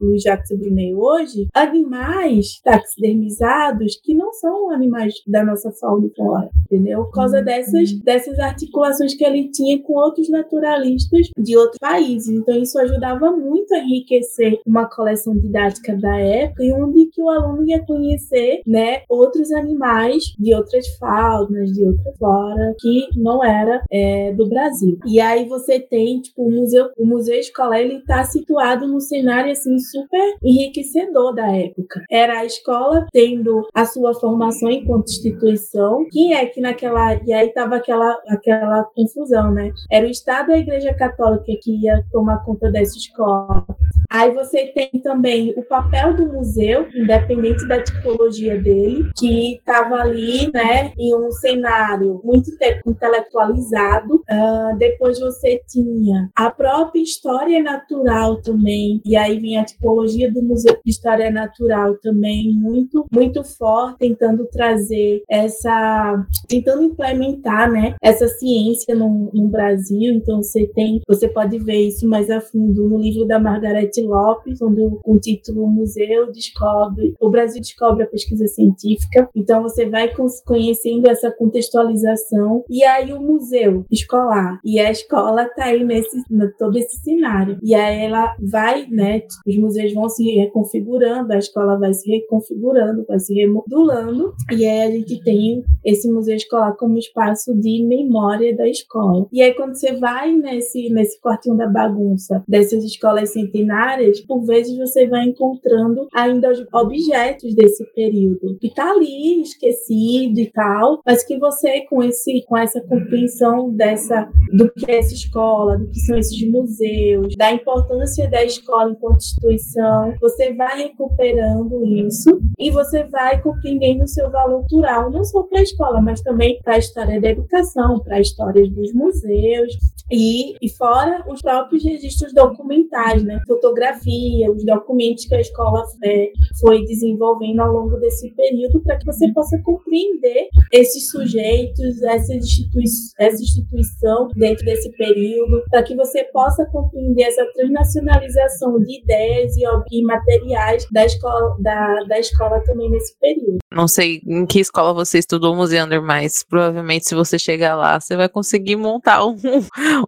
[0.00, 6.50] Luiz Jacques Brunet hoje, animais taxidermizados que não são animais da nossa fauna e flora,
[6.64, 7.04] entendeu?
[7.04, 7.44] Por causa uhum.
[7.44, 12.28] dessas, dessas articulações que ele tinha com outros naturalistas de outros países.
[12.28, 17.28] Então, isso ajudava muito a enriquecer uma coleção didática da época e onde que o
[17.28, 23.82] aluno ia conhecer, né, outros animais de outras faunas, de outra flora, que não era
[23.90, 24.98] é, do Brasil.
[25.06, 29.52] E aí você tem, tipo, o museu, o museu escolar, ele tá situado num cenário,
[29.52, 32.02] assim, super enriquecedor da época.
[32.10, 37.52] Era a escola tendo a sua formação enquanto instituição, que é que naquela, e aí
[37.52, 39.72] tava aquela, aquela confusão, né?
[39.90, 43.64] Era o Estado e a Igreja Católica que ia tomar conta dessa escola.
[44.10, 50.50] Aí você tem também o papel do museu, independente da tipologia dele, que estava ali,
[50.52, 52.50] né, em um cenário muito
[52.84, 54.16] intelectualizado.
[54.16, 60.42] Uh, depois você tinha a própria história natural também, e aí vem a tipologia do
[60.42, 68.26] Museu de História Natural também muito, muito forte, tentando trazer essa, tentando implementar, né, essa
[68.26, 70.14] ciência no, no Brasil.
[70.14, 74.60] Então você tem, você pode ver isso mais a fundo no livro da Margaret Lopes,
[74.62, 79.28] onde com o título Museu descobre, o Brasil descobre a pesquisa científica.
[79.34, 80.12] Então você vai
[80.44, 86.22] conhecendo essa contextualização e aí o museu escolar e a escola tá aí nesse
[86.58, 87.58] todo esse cenário.
[87.62, 93.04] E aí ela vai, né, os museus vão se reconfigurando, a escola vai se reconfigurando,
[93.06, 98.56] vai se remodulando e aí a gente tem esse museu escolar como espaço de memória
[98.56, 99.26] da escola.
[99.32, 103.89] E aí quando você vai nesse nesse quartinho da bagunça dessas escolas centenárias,
[104.26, 110.50] por vezes você vai encontrando ainda os objetos desse período que tá ali esquecido e
[110.50, 115.78] tal, mas que você com esse com essa compreensão dessa do que é essa escola,
[115.78, 122.40] do que são esses museus, da importância da escola enquanto instituição, você vai recuperando isso
[122.58, 126.58] e você vai compreendendo o seu valor cultural, não só para a escola, mas também
[126.62, 129.76] para a história da educação, para a história dos museus,
[130.10, 133.40] e, e fora os próprios registros documentais, né?
[133.46, 139.06] Fotografia, os documentos que a escola é, foi desenvolvendo ao longo desse período para que
[139.06, 142.84] você possa compreender esses sujeitos, essa, institui
[143.18, 149.62] essa instituição dentro desse período, para que você possa compreender essa transnacionalização de ideias e,
[149.92, 153.58] e materiais da escola, da, da escola também nesse período.
[153.72, 158.16] Não sei em que escola você estudou, Museander, mas provavelmente se você chegar lá, você
[158.16, 159.36] vai conseguir montar um,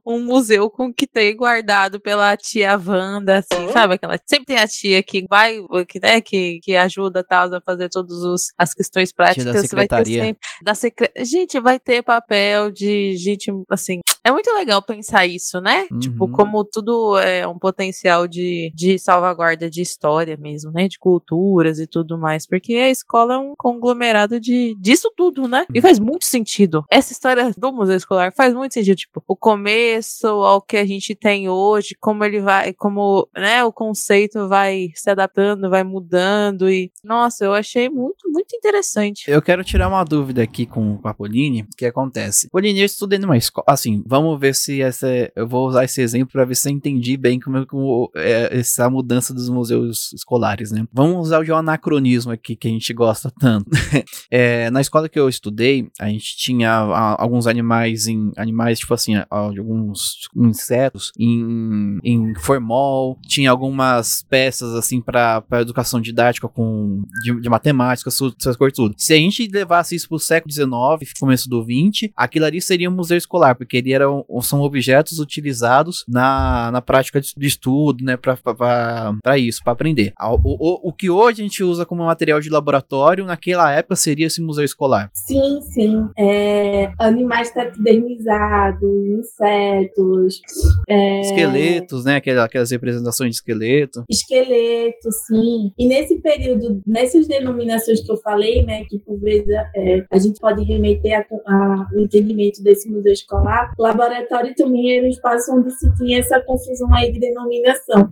[0.04, 3.94] um museu com o que tem guardado pela tia Wanda, assim, sabe?
[3.94, 7.88] Aquela, sempre tem a tia que vai, que, né, que, que ajuda tal, a fazer
[7.88, 9.52] todas as questões práticas.
[9.52, 10.22] Da secretaria.
[10.22, 11.12] Vai ter sempre, da secre...
[11.24, 15.82] Gente, vai ter papel de gente, assim, é muito legal pensar isso, né?
[15.82, 16.12] Tipo, uhum.
[16.12, 20.86] Tipo, como tudo é um potencial de, de salvaguarda de história mesmo, né?
[20.86, 22.46] De culturas e tudo mais.
[22.46, 25.64] Porque a escola é um conglomerado de disso tudo, né?
[25.74, 26.84] E faz muito sentido.
[26.90, 28.96] Essa história do museu escolar faz muito sentido.
[28.96, 33.72] Tipo, o começo ao que a gente tem hoje, como ele vai, como, né, o
[33.72, 36.70] conceito vai se adaptando, vai mudando.
[36.70, 39.24] E, nossa, eu achei muito, muito interessante.
[39.30, 41.62] Eu quero tirar uma dúvida aqui com, com a Pauline.
[41.62, 42.48] O que acontece?
[42.50, 43.64] Pauline, eu estudei numa escola.
[43.68, 45.08] Assim, Vamos ver se essa.
[45.34, 48.90] Eu vou usar esse exemplo para ver se eu entendi bem como, como é essa
[48.90, 50.86] mudança dos museus escolares, né?
[50.92, 53.70] Vamos usar o anacronismo aqui que a gente gosta tanto.
[54.30, 56.70] é, na escola que eu estudei, a gente tinha
[57.16, 65.00] alguns animais em animais tipo assim, alguns insetos em, em formol, tinha algumas peças assim
[65.00, 68.94] para educação didática com de, de matemática, essas coisas tudo.
[68.98, 72.94] Se a gente levasse isso pro século XIX, começo do 20, aquilo ali seria um
[72.94, 78.04] museu escolar, porque ele era eram, são objetos utilizados na, na prática de, de estudo,
[78.04, 80.12] né, para isso, para aprender.
[80.20, 84.26] O, o, o que hoje a gente usa como material de laboratório, naquela época seria
[84.26, 85.10] esse museu escolar.
[85.14, 86.08] Sim, sim.
[86.18, 90.40] É, animais taxidermizados, insetos.
[90.88, 91.20] É...
[91.20, 94.04] Esqueletos, né, aquelas, aquelas representações de esqueleto.
[94.10, 95.72] Esqueleto, sim.
[95.78, 100.40] E nesse período, nessas denominações que eu falei, né, que por vezes é, a gente
[100.40, 105.92] pode remeter ao entendimento desse museu escolar, lá laboratório também era um espaço onde se
[105.94, 108.10] tinha essa confusão aí de denominação.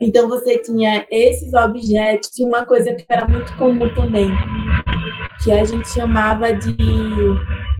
[0.00, 4.30] Então você tinha esses objetos, tinha uma coisa que era muito comum também,
[5.42, 6.76] que a gente chamava de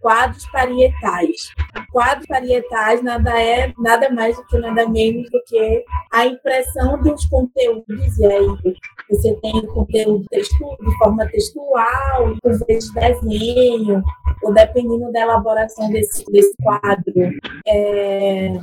[0.01, 1.51] quadros parietais.
[1.93, 7.27] Quadros parietais nada é nada mais do que nada menos do que a impressão dos
[7.27, 8.47] conteúdos e aí
[9.11, 14.03] você tem o conteúdo textu, de forma textual, por vezes desenho,
[14.43, 17.31] ou dependendo da elaboração desse, desse quadro,
[17.67, 18.61] é,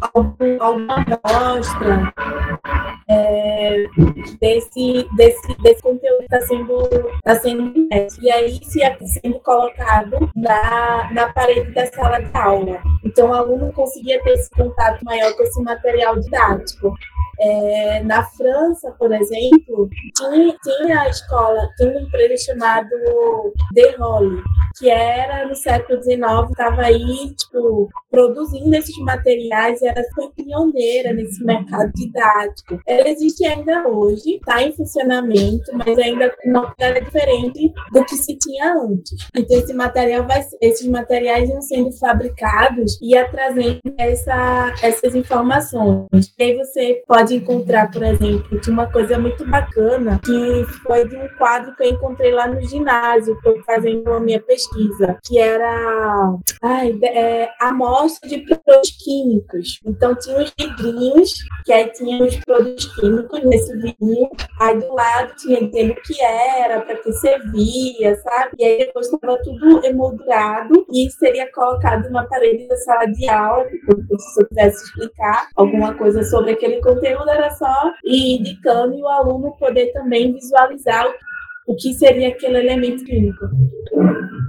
[0.00, 2.12] alguma mostra
[3.08, 3.84] é,
[4.40, 6.88] desse, desse, desse conteúdo que está sendo,
[7.22, 7.74] tá sendo
[8.22, 12.80] E aí se é sendo colocado na, na parede da sala de aula.
[13.04, 16.94] Então o aluno conseguia ter esse contato maior com esse material didático.
[17.42, 22.90] É, na França, por exemplo, tinha, tinha a escola, tinha uma empresa chamada
[23.72, 24.42] De Rolly,
[24.78, 31.12] que era no século XIX, estava aí, tipo, produzindo esses materiais e era super pioneira
[31.12, 32.80] nesse mercado didático.
[32.86, 38.36] Ela existe ainda hoje, está em funcionamento, mas ainda não era diferente do que se
[38.36, 39.28] tinha antes.
[39.36, 46.32] Então, esse material vai, esses materiais iam sendo fabricados e trazendo essa, essas informações.
[46.38, 51.16] E aí você pode encontrar, por exemplo, de uma coisa muito bacana que foi de
[51.16, 56.38] um quadro que eu encontrei lá no ginásio, eu fazendo a minha pesquisa, que era
[56.62, 59.79] ai, é, amostra de produtos químicos.
[59.82, 61.32] Então tinha os vidrinhos,
[61.64, 64.28] que aí tinha os produtos químicos nesse vidrinho,
[64.60, 68.56] aí do lado tinha dizendo o que era, para que servia, sabe?
[68.58, 73.66] E aí depois estava tudo emoldurado e seria colocado na parede da sala de aula,
[73.70, 79.02] se o professor quisesse explicar alguma coisa sobre aquele conteúdo, era só ir indicando e
[79.02, 81.29] o aluno poder também visualizar o que
[81.78, 83.46] seria aquele elemento químico.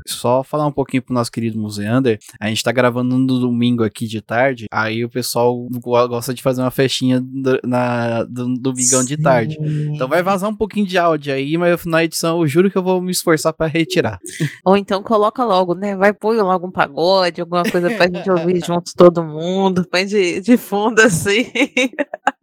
[0.08, 2.20] Só falar um pouquinho pro nosso querido Museander.
[2.40, 4.66] A gente tá gravando no domingo aqui de tarde.
[4.72, 9.58] Aí o pessoal gosta de fazer uma festinha do, na, do domingão de tarde.
[9.94, 12.84] Então vai vazar um pouquinho de áudio aí, mas na edição eu juro que eu
[12.84, 14.20] vou me esforçar para retirar.
[14.66, 15.96] Ou então coloca logo, né?
[15.96, 19.88] Vai pôr logo um pagode, alguma coisa pra gente ouvir juntos todo mundo.
[19.90, 21.52] Põe de, de fundo assim.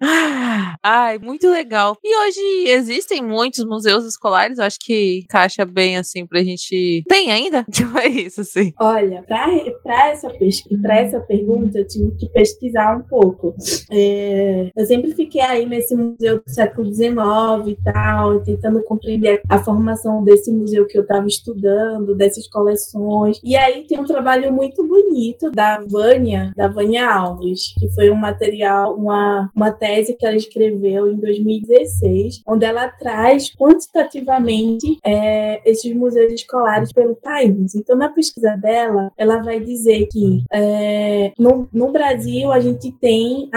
[0.83, 1.97] Ai, muito legal.
[2.03, 7.03] E hoje existem muitos museus escolares, eu acho que encaixa bem assim pra gente.
[7.09, 7.65] Tem ainda?
[7.79, 8.73] Tipo, é isso, assim.
[8.79, 9.47] Olha, pra,
[9.83, 10.29] pra, essa,
[10.83, 13.55] pra essa pergunta, eu tive que pesquisar um pouco.
[13.91, 17.09] É, eu sempre fiquei aí nesse museu do século XIX
[17.67, 23.41] e tal, tentando compreender a formação desse museu que eu estava estudando, dessas coleções.
[23.45, 28.17] E aí tem um trabalho muito bonito da Vânia, da Vânia Alves, que foi um
[28.17, 34.58] material, uma, uma tese que ela escreveu em 2016, onde ela traz quantitativamente
[35.05, 37.75] é, esses museus escolares pelo país.
[37.75, 43.49] Então, na pesquisa dela, ela vai dizer que é, no, no Brasil a gente tem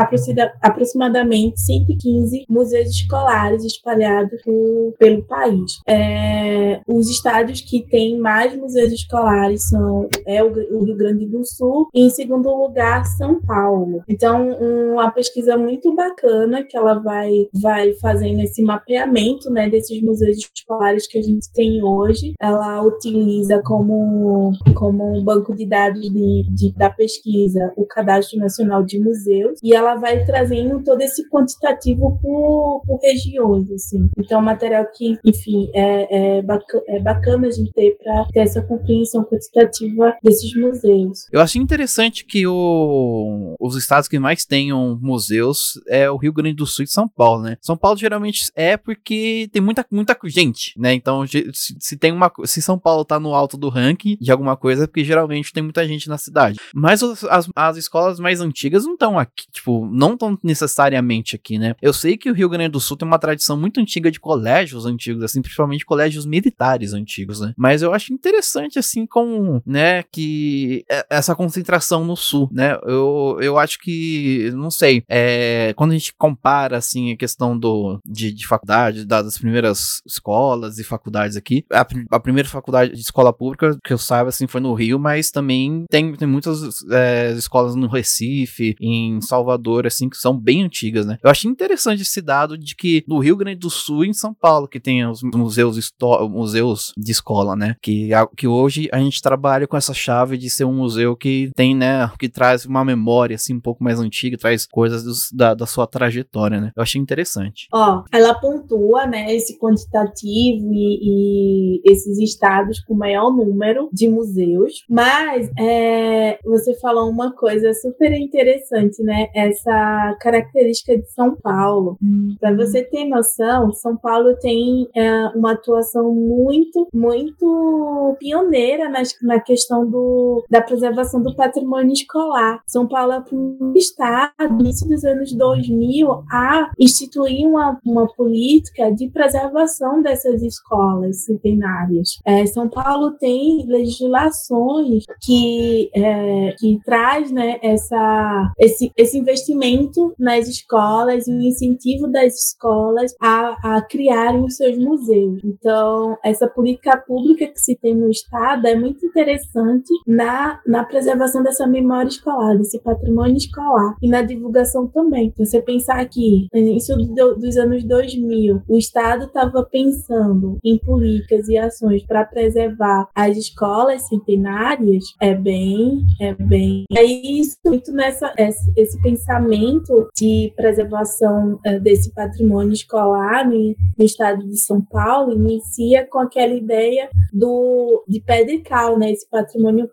[0.62, 5.80] aproximadamente 115 museus escolares espalhados por, pelo país.
[5.88, 11.88] É, os estados que têm mais museus escolares são é o, Rio Grande do Sul
[11.94, 14.04] e, em segundo lugar, São Paulo.
[14.08, 14.50] Então,
[14.94, 20.38] uma pesquisa muito bacana bacana que ela vai, vai fazendo esse mapeamento né, desses museus
[20.38, 22.34] escolares que a gente tem hoje.
[22.40, 28.84] Ela utiliza como, como um banco de dados de, de, da pesquisa o Cadastro Nacional
[28.84, 33.70] de Museus e ela vai trazendo todo esse quantitativo por, por regiões.
[33.72, 34.10] Assim.
[34.18, 38.26] Então, é um material que, enfim, é, é, bacana, é bacana a gente ter para
[38.32, 41.28] ter essa compreensão quantitativa desses museus.
[41.32, 46.56] Eu acho interessante que o, os estados que mais tenham museus é o Rio Grande
[46.56, 47.58] do Sul e São Paulo, né?
[47.62, 50.94] São Paulo geralmente é porque tem muita, muita gente, né?
[50.94, 52.32] Então, se, tem uma.
[52.46, 55.64] Se São Paulo tá no alto do ranking de alguma coisa, é porque geralmente tem
[55.64, 56.60] muita gente na cidade.
[56.74, 61.76] Mas as, as escolas mais antigas não estão aqui, tipo, não estão necessariamente aqui, né?
[61.82, 64.86] Eu sei que o Rio Grande do Sul tem uma tradição muito antiga de colégios
[64.86, 67.54] antigos, assim, principalmente colégios militares antigos, né?
[67.58, 72.78] Mas eu acho interessante, assim, com, né, que é, essa concentração no sul, né?
[72.84, 78.00] Eu, eu acho que, não sei, é, quando a gente compara, assim, a questão do,
[78.06, 83.34] de, de faculdade, das primeiras escolas e faculdades aqui, a, a, primeira faculdade de escola
[83.34, 87.76] pública, que eu saiba, assim, foi no Rio, mas também tem, tem muitas é, escolas
[87.76, 91.18] no Recife, em Salvador, assim, que são bem antigas, né?
[91.24, 94.68] Eu achei interessante esse dado de que no Rio Grande do Sul em São Paulo,
[94.68, 95.92] que tem os museus,
[96.30, 97.76] museus de escola, né?
[97.82, 101.76] Que, que hoje a gente trabalha com essa chave de ser um museu que tem,
[101.76, 105.66] né, que traz uma memória, assim, um pouco mais antiga, traz coisas dos, da, da
[105.66, 106.72] sua trajetória, né?
[106.76, 107.68] Eu achei interessante.
[107.74, 114.84] Ó, ela pontua, né, esse quantitativo e, e esses estados com maior número de museus,
[114.90, 119.28] mas é, você falou uma coisa super interessante, né?
[119.36, 121.98] Essa característica de São Paulo.
[122.02, 122.36] Hum.
[122.40, 129.40] Para você ter noção, São Paulo tem é, uma atuação muito, muito pioneira na, na
[129.40, 132.62] questão do, da preservação do patrimônio escolar.
[132.68, 138.08] São Paulo é o primeiro estado, no início dos anos 2000, a instituir uma, uma
[138.08, 142.20] política de preservação dessas escolas centenárias.
[142.26, 150.48] É, São Paulo tem legislações que, é, que traz né, essa, esse, esse investimento nas
[150.48, 155.42] escolas e o incentivo das escolas a, a criarem os seus museus.
[155.44, 161.44] Então, essa política pública que se tem no Estado é muito interessante na, na preservação
[161.44, 165.34] dessa memória escolar, desse patrimônio escolar e na divulgação também.
[165.38, 170.31] Você pensa pensar que no início do, dos anos 2000, o Estado estava pensando
[170.64, 176.86] em políticas e ações para preservar as escolas centenárias, é bem, é bem.
[176.94, 184.48] É isso muito nessa esse, pensamento de preservação é, desse patrimônio escolar no, no, estado
[184.48, 189.12] de São Paulo inicia com aquela ideia do de pedrical, né?
[189.12, 189.90] Esse patrimônio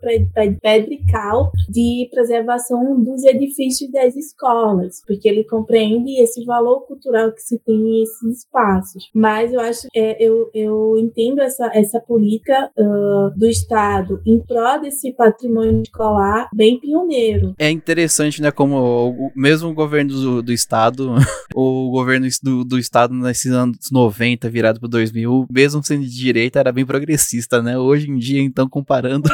[0.63, 7.59] pedrical de preservação dos edifícios das escolas, porque ele compreende esse valor cultural que se
[7.59, 9.11] tem nesses espaços.
[9.15, 14.81] Mas eu acho, é, eu, eu entendo essa, essa política uh, do Estado em prol
[14.81, 17.55] desse patrimônio escolar bem pioneiro.
[17.59, 21.15] É interessante, né, como o, mesmo o governo do, do Estado,
[21.55, 26.61] o governo do, do Estado nesses anos 90, virado para 2000, mesmo sendo de direita,
[26.61, 27.79] era bem progressista, né?
[27.79, 29.29] Hoje em dia, então, comparando,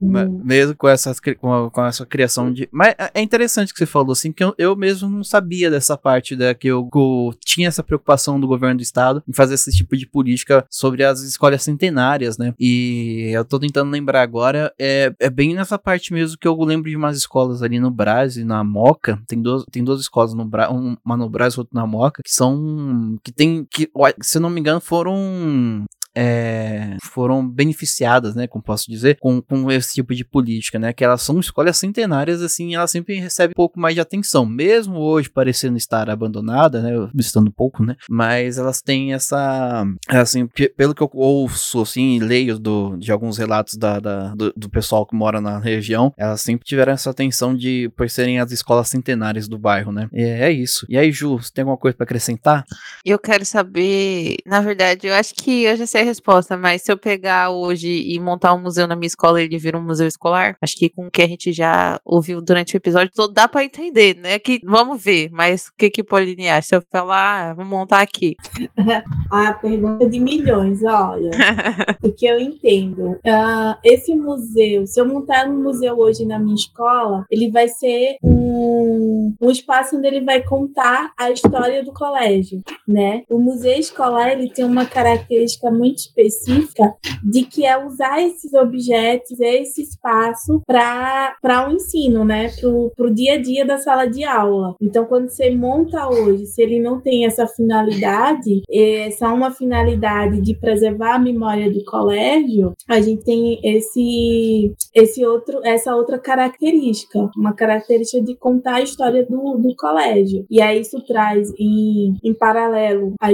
[0.44, 2.68] mesmo com essa, com, a, com, essa criação de...
[2.70, 5.96] Mas é, é interessante que você falou, assim, que eu, eu mesmo não sabia dessa
[5.96, 9.70] parte, da, que eu, eu tinha essa preocupação do governo do Estado em fazer esse
[9.70, 10.25] tipo de política
[10.70, 12.54] sobre as escolas centenárias, né?
[12.58, 16.90] E eu tô tentando lembrar agora, é, é bem nessa parte mesmo que eu lembro
[16.90, 20.70] de umas escolas ali no Brasil, na Moca, tem duas, tem duas escolas no Bra
[20.70, 24.60] uma no Brasil e outra na Moca, que são, que tem, que, se não me
[24.60, 25.84] engano, foram
[26.16, 31.04] é, foram beneficiadas, né, como posso dizer, com, com esse tipo de política, né, que
[31.04, 35.28] elas são escolas centenárias, assim, elas sempre recebem um pouco mais de atenção, mesmo hoje
[35.28, 41.10] parecendo estar abandonada, né, estando pouco, né, mas elas têm essa, assim, pelo que eu
[41.12, 45.58] ouço, assim, leio do, de alguns relatos da, da do, do, pessoal que mora na
[45.58, 50.08] região, elas sempre tiveram essa atenção de, por serem as escolas centenárias do bairro, né,
[50.14, 50.86] é, é isso.
[50.88, 52.64] E aí, Ju, você tem alguma coisa para acrescentar?
[53.04, 56.96] Eu quero saber, na verdade, eu acho que eu já sei resposta, mas se eu
[56.96, 60.76] pegar hoje e montar um museu na minha escola, ele vira um museu escolar, acho
[60.76, 64.16] que com o que a gente já ouviu durante o episódio todo, dá para entender,
[64.16, 64.38] né?
[64.38, 66.66] Que vamos ver, mas o que que Pauline acha?
[66.66, 68.36] Se eu falar, ah, vamos montar aqui.
[69.30, 71.30] a pergunta de milhões, olha.
[72.02, 73.12] o que eu entendo.
[73.12, 78.16] Uh, esse museu, se eu montar um museu hoje na minha escola, ele vai ser
[78.22, 83.22] um, um espaço onde ele vai contar a história do colégio, né?
[83.28, 86.94] O museu escolar, ele tem uma característica muito específica
[87.24, 92.50] de que é usar esses objetos, esse espaço para o um ensino, né?
[92.96, 94.74] Para o dia a dia da sala de aula.
[94.80, 100.40] Então, quando você monta hoje, se ele não tem essa finalidade, é só uma finalidade
[100.40, 107.30] de preservar a memória do colégio, a gente tem esse, esse outro, essa outra característica,
[107.36, 110.44] uma característica de contar a história do, do colégio.
[110.50, 113.28] E aí isso traz em, em paralelo a,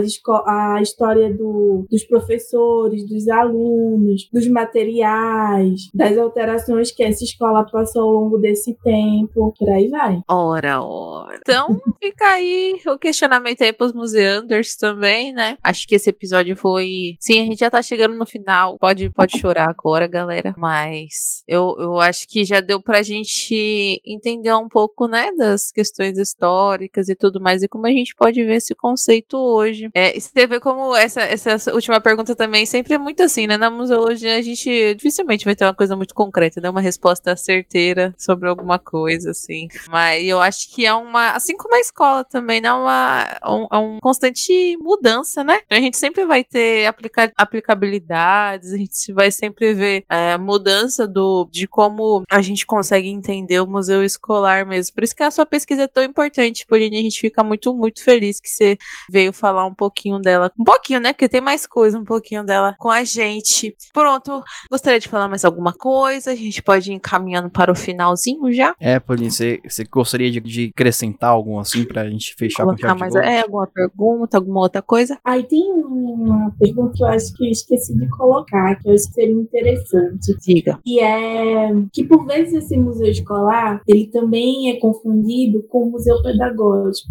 [0.77, 7.65] a história do, dos professores professores, dos alunos, dos materiais, das alterações que essa escola
[7.65, 10.21] passou ao longo desse tempo, por aí vai.
[10.29, 11.39] Ora, ora.
[11.41, 15.57] Então, fica aí o questionamento aí pros museanders também, né?
[15.63, 17.17] Acho que esse episódio foi.
[17.19, 18.79] Sim, a gente já tá chegando no final.
[18.79, 20.55] Pode, pode chorar agora, galera.
[20.59, 26.19] Mas eu, eu acho que já deu pra gente entender um pouco, né, das questões
[26.19, 29.89] históricas e tudo mais, e como a gente pode ver esse conceito hoje.
[29.95, 33.57] É, você vê como essa, essa última pergunta pergunta também sempre é muito assim, né?
[33.57, 36.71] Na museologia a gente dificilmente vai ter uma coisa muito concreta, né?
[36.71, 39.69] Uma resposta certeira sobre alguma coisa, assim.
[39.89, 41.33] Mas eu acho que é uma.
[41.33, 42.73] Assim como a escola também, né?
[42.73, 45.61] Uma, um, é um constante mudança, né?
[45.71, 51.49] A gente sempre vai ter aplica aplicabilidades, a gente vai sempre ver é, mudança do,
[51.51, 54.95] de como a gente consegue entender o museu escolar mesmo.
[54.95, 56.99] Por isso que a sua pesquisa é tão importante, Pauline.
[56.99, 58.77] A gente fica muito, muito feliz que você
[59.11, 60.51] veio falar um pouquinho dela.
[60.59, 61.13] Um pouquinho, né?
[61.13, 63.75] Porque tem mais coisa, um pouquinho pouquinho dela com a gente.
[63.93, 66.31] Pronto, gostaria de falar mais alguma coisa?
[66.31, 68.75] A gente pode ir encaminhando para o finalzinho já?
[68.79, 73.01] É, Pauline, você, você gostaria de, de, acrescentar algum assim pra gente fechar Colocar com
[73.01, 75.19] mais, É, alguma pergunta, alguma outra coisa?
[75.25, 79.09] Aí tem uma pergunta que eu acho que eu esqueci de colocar, que eu acho
[79.09, 80.37] que seria interessante.
[80.41, 80.79] Diga.
[80.85, 86.23] Que é que por vezes esse museu escolar, ele também é confundido com o museu
[86.23, 87.09] pedagógico.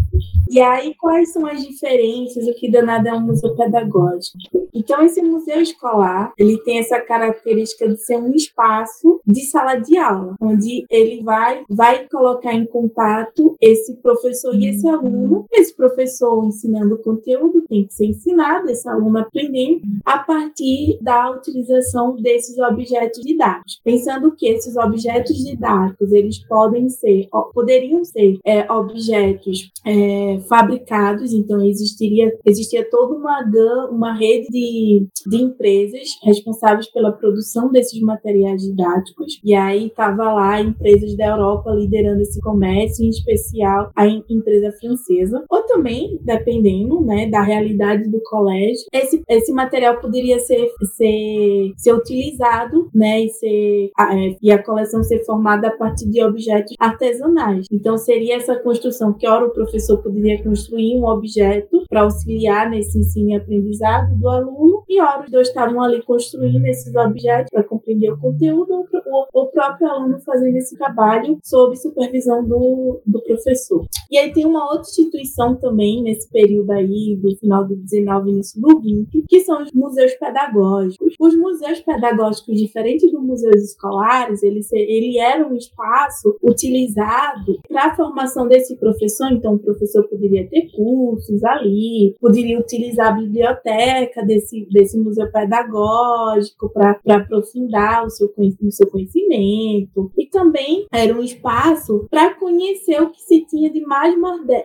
[0.49, 2.47] E aí, quais são as diferenças?
[2.47, 4.37] O que danado é um museu pedagógico?
[4.73, 9.97] Então, esse museu escolar, ele tem essa característica de ser um espaço de sala de
[9.97, 15.45] aula, onde ele vai, vai colocar em contato esse professor e esse aluno.
[15.51, 21.31] Esse professor ensinando o conteúdo tem que ser ensinado, esse aluno aprendendo a partir da
[21.31, 23.79] utilização desses objetos didáticos.
[23.83, 31.61] Pensando que esses objetos didáticos, eles podem ser, poderiam ser é, objetos é, fabricados, então
[31.63, 33.41] existiria, existia toda uma,
[33.89, 34.90] uma rede de,
[35.27, 41.71] de empresas responsáveis pela produção desses materiais didáticos, e aí estava lá empresas da Europa
[41.71, 48.21] liderando esse comércio, em especial a empresa francesa, ou também, dependendo né, da realidade do
[48.23, 54.61] colégio, esse, esse material poderia ser, ser, ser utilizado né, e, ser, é, e a
[54.61, 57.65] coleção ser formada a partir de objetos artesanais.
[57.71, 62.99] Então, seria essa construção que, ora, o professor poderia construir um objeto para auxiliar nesse
[62.99, 67.63] ensino e aprendizado do aluno, e ora os dois estavam ali construindo esses objetos para
[67.63, 73.85] compreender o conteúdo, ou o próprio aluno fazendo esse trabalho sob supervisão do, do professor.
[74.09, 78.61] E aí tem uma outra instituição também, nesse período aí, do final do 19 início
[78.61, 81.13] do 20, que são os museus pedagógicos.
[81.19, 87.95] Os museus pedagógicos, diferente dos museus escolares, ele, ele era um espaço utilizado para a
[87.95, 94.65] formação desse professor, então o professor poderia ter cursos ali, poderia utilizar a biblioteca desse,
[94.71, 102.07] desse museu pedagógico para aprofundar o seu, o seu conhecimento, e também era um espaço
[102.09, 104.15] para conhecer o que se tinha de mais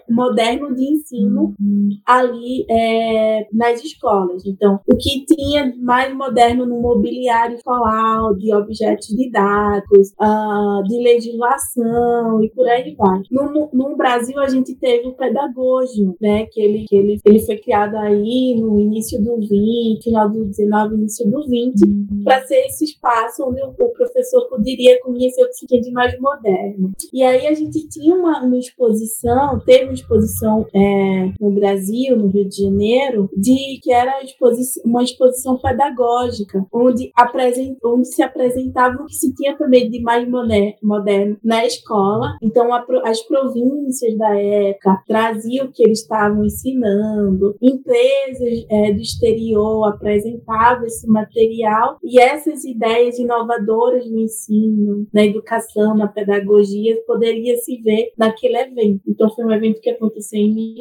[0.09, 1.55] moderno de ensino
[2.07, 4.45] ali é, nas escolas.
[4.47, 12.43] Então, o que tinha mais moderno no mobiliário escolar, de objetos didáticos, uh, de legislação
[12.43, 13.23] e por aí vai.
[13.31, 17.57] No, no, Brasil, a gente teve o pedagógico, né, que ele, que ele, ele foi
[17.57, 22.25] criado aí no início do 20, final do 19, início do 20, uhum.
[22.25, 25.91] para ser esse espaço onde o, o professor poderia conhecer o que se tinha de
[25.91, 26.93] mais moderno.
[27.13, 32.29] E aí a gente tinha uma, uma exposição, teve uma exposição é, no Brasil, no
[32.29, 34.13] Rio de Janeiro, de que era
[34.85, 40.29] uma exposição pedagógica, onde, apresent, onde se apresentava o que se tinha também de mais
[40.83, 42.37] moderno na escola.
[42.43, 49.01] Então, a, as províncias da época traziam o que eles estavam ensinando, empresas é, do
[49.01, 57.57] exterior apresentavam esse material e essas ideias inovadoras no ensino, na educação, na pedagogia, poderia
[57.59, 59.03] se ver naquele evento.
[59.07, 60.77] Então, foi um evento que aconteceu em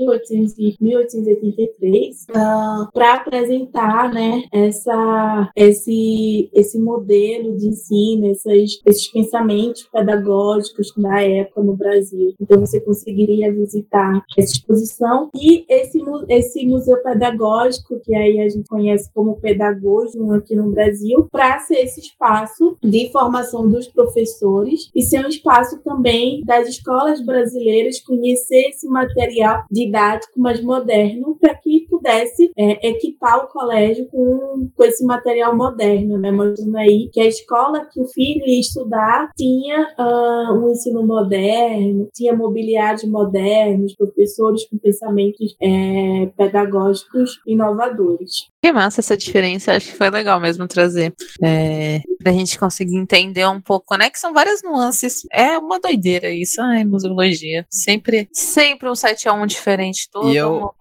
[0.80, 10.94] 1883 uh, para apresentar né, essa, esse, esse modelo de ensino, esses, esses pensamentos pedagógicos
[10.98, 12.34] da época no Brasil.
[12.40, 16.00] Então, você conseguiria visitar essa exposição e esse,
[16.30, 21.80] esse museu pedagógico, que aí a gente conhece como Pedagogium aqui no Brasil, para ser
[21.80, 28.70] esse espaço de formação dos professores e ser um espaço também das escolas brasileiras conhecer
[28.70, 35.04] esse material didático mais moderno para que pudesse é, equipar o colégio com, com esse
[35.06, 36.32] material moderno, né?
[36.32, 42.08] Mostrando aí que a escola que o filho ia estudar tinha uh, um ensino moderno,
[42.14, 48.48] tinha mobiliários modernos, professores com pensamentos é, pedagógicos inovadores.
[48.62, 51.14] Que massa essa diferença, acho que foi legal mesmo trazer.
[51.42, 54.10] É, pra gente conseguir entender um pouco, né?
[54.10, 55.22] Que são várias nuances.
[55.32, 57.66] É uma doideira isso, ai, museologia.
[57.70, 60.30] Sempre, sempre um 7 a 1 diferente todo.
[60.30, 60.72] E eu,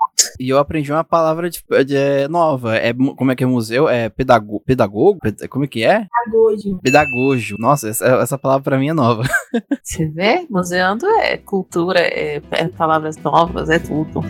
[0.41, 2.77] e eu aprendi uma palavra de, de, nova.
[2.77, 3.89] É, como é que é museu?
[3.89, 5.21] É pedago, pedagogo?
[5.49, 6.07] Como é que é?
[6.25, 6.81] Pedagógio.
[6.83, 7.57] Pedagógio.
[7.59, 9.23] Nossa, essa, essa palavra pra mim é nova.
[9.83, 10.47] Você vê?
[10.51, 14.21] Museando é cultura, é, é palavras novas, é tudo.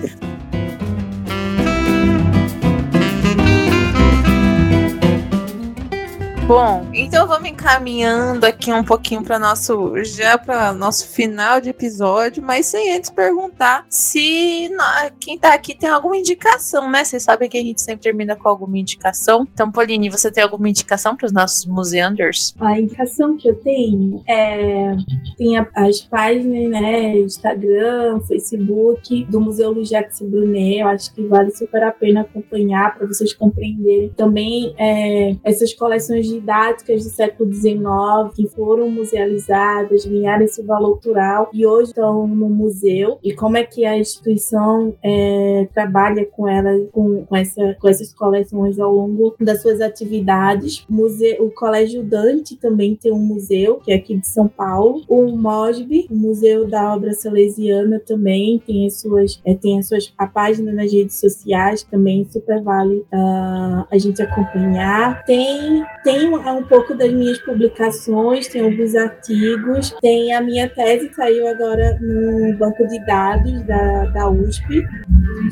[6.46, 12.42] Bom, então vamos encaminhando aqui um pouquinho para nosso já para nosso final de episódio,
[12.42, 14.68] mas sem antes perguntar se
[15.18, 17.02] quem tá aqui tem alguma indicação, né?
[17.02, 19.48] Vocês sabem que a gente sempre termina com alguma indicação.
[19.54, 22.54] Então, Pauline, você tem alguma indicação para os nossos museanders?
[22.60, 24.94] A indicação que eu tenho é
[25.38, 30.80] tem as páginas, né, Instagram, Facebook do Museu Luiz Jacques Brunet.
[30.80, 36.26] Eu acho que vale super a pena acompanhar para vocês compreenderem também é, essas coleções
[36.26, 37.74] de didáticas do século XIX
[38.34, 43.18] que foram musealizadas, ganharam esse valor cultural e hoje estão no museu.
[43.22, 48.12] E como é que a instituição é, trabalha com ela, com, com, essa, com essas
[48.12, 50.84] coleções ao longo das suas atividades.
[50.88, 55.02] Museu, o Colégio Dante também tem um museu, que é aqui de São Paulo.
[55.08, 60.12] O MOSB, o Museu da Obra Salesiana, também tem as suas, é, tem as suas
[60.16, 65.24] a página nas redes sociais, também super vale uh, a gente acompanhar.
[65.24, 71.08] Tem, tem tem um pouco das minhas publicações, tem alguns artigos, tem a minha tese
[71.08, 74.82] que saiu agora no banco de dados da, da USP,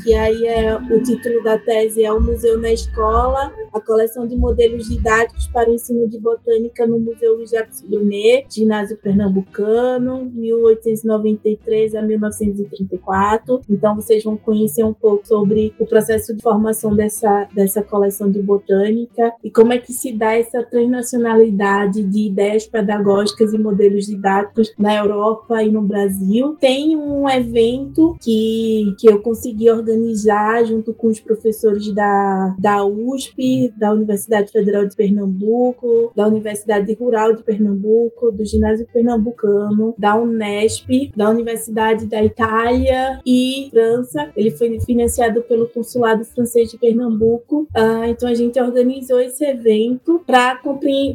[0.02, 4.36] que aí é o título da tese é o Museu na Escola, a coleção de
[4.36, 11.94] modelos didáticos para o ensino de botânica no Museu Luiz Jacques Brunet, ginásio pernambucano, 1893
[11.94, 13.62] a 1934.
[13.68, 18.40] Então vocês vão conhecer um pouco sobre o processo de formação dessa, dessa coleção de
[18.40, 24.72] botânica e como é que se dá essa transnacionalidade de ideias pedagógicas e modelos didáticos
[24.78, 26.56] na Europa e no Brasil.
[26.60, 33.72] Tem um evento que, que eu consegui organizar junto com os professores da, da USP,
[33.76, 41.10] da Universidade Federal de Pernambuco, da Universidade Rural de Pernambuco, do Ginásio Pernambucano, da Unesp,
[41.16, 44.30] da Universidade da Itália e França.
[44.36, 47.66] Ele foi financiado pelo Consulado Francês de Pernambuco.
[47.76, 50.51] Uh, então a gente organizou esse evento para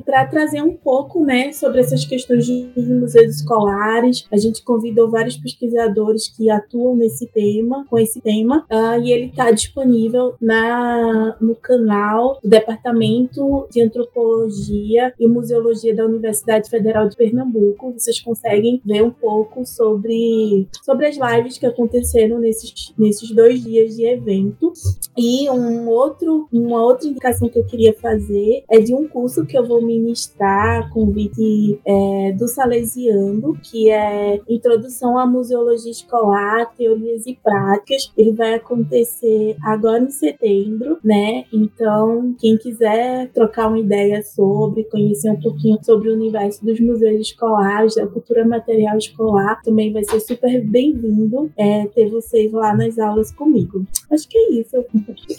[0.06, 4.26] para trazer um pouco né, sobre essas questões dos museus escolares.
[4.32, 9.28] A gente convidou vários pesquisadores que atuam nesse tema, com esse tema, uh, e ele
[9.28, 17.16] está disponível na, no canal do Departamento de Antropologia e Museologia da Universidade Federal de
[17.16, 17.94] Pernambuco.
[17.94, 23.96] Vocês conseguem ver um pouco sobre, sobre as lives que aconteceram nesses, nesses dois dias
[23.96, 24.74] de evento.
[25.18, 29.58] E um outro, uma outra indicação que eu queria fazer é de um curso que
[29.58, 37.36] eu vou ministrar, convite é, do Salesiano, que é Introdução à Museologia Escolar, Teorias e
[37.36, 38.12] Práticas.
[38.18, 41.46] Ele vai acontecer agora em setembro, né?
[41.52, 47.20] Então, quem quiser trocar uma ideia sobre, conhecer um pouquinho sobre o universo dos museus
[47.22, 52.98] escolares, da cultura material escolar, também vai ser super bem-vindo é, ter vocês lá nas
[52.98, 53.86] aulas comigo.
[54.12, 54.86] Acho que é isso.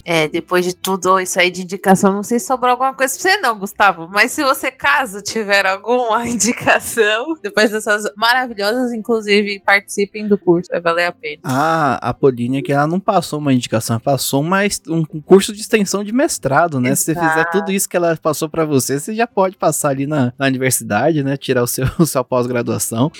[0.04, 3.22] É, depois de tudo isso aí de indicação, não sei se sobrou alguma coisa pra
[3.22, 3.77] você não, Gustavo,
[4.10, 10.80] mas se você, caso tiver alguma indicação, depois dessas maravilhosas, inclusive, participem do curso, vai
[10.80, 11.42] valer a pena.
[11.44, 16.02] Ah, a Pauline que ela não passou uma indicação, passou mais um curso de extensão
[16.02, 16.90] de mestrado, né?
[16.90, 17.04] Exato.
[17.04, 20.06] Se você fizer tudo isso que ela passou para você, você já pode passar ali
[20.06, 21.36] na, na universidade, né?
[21.36, 23.10] Tirar o seu, sua pós-graduação.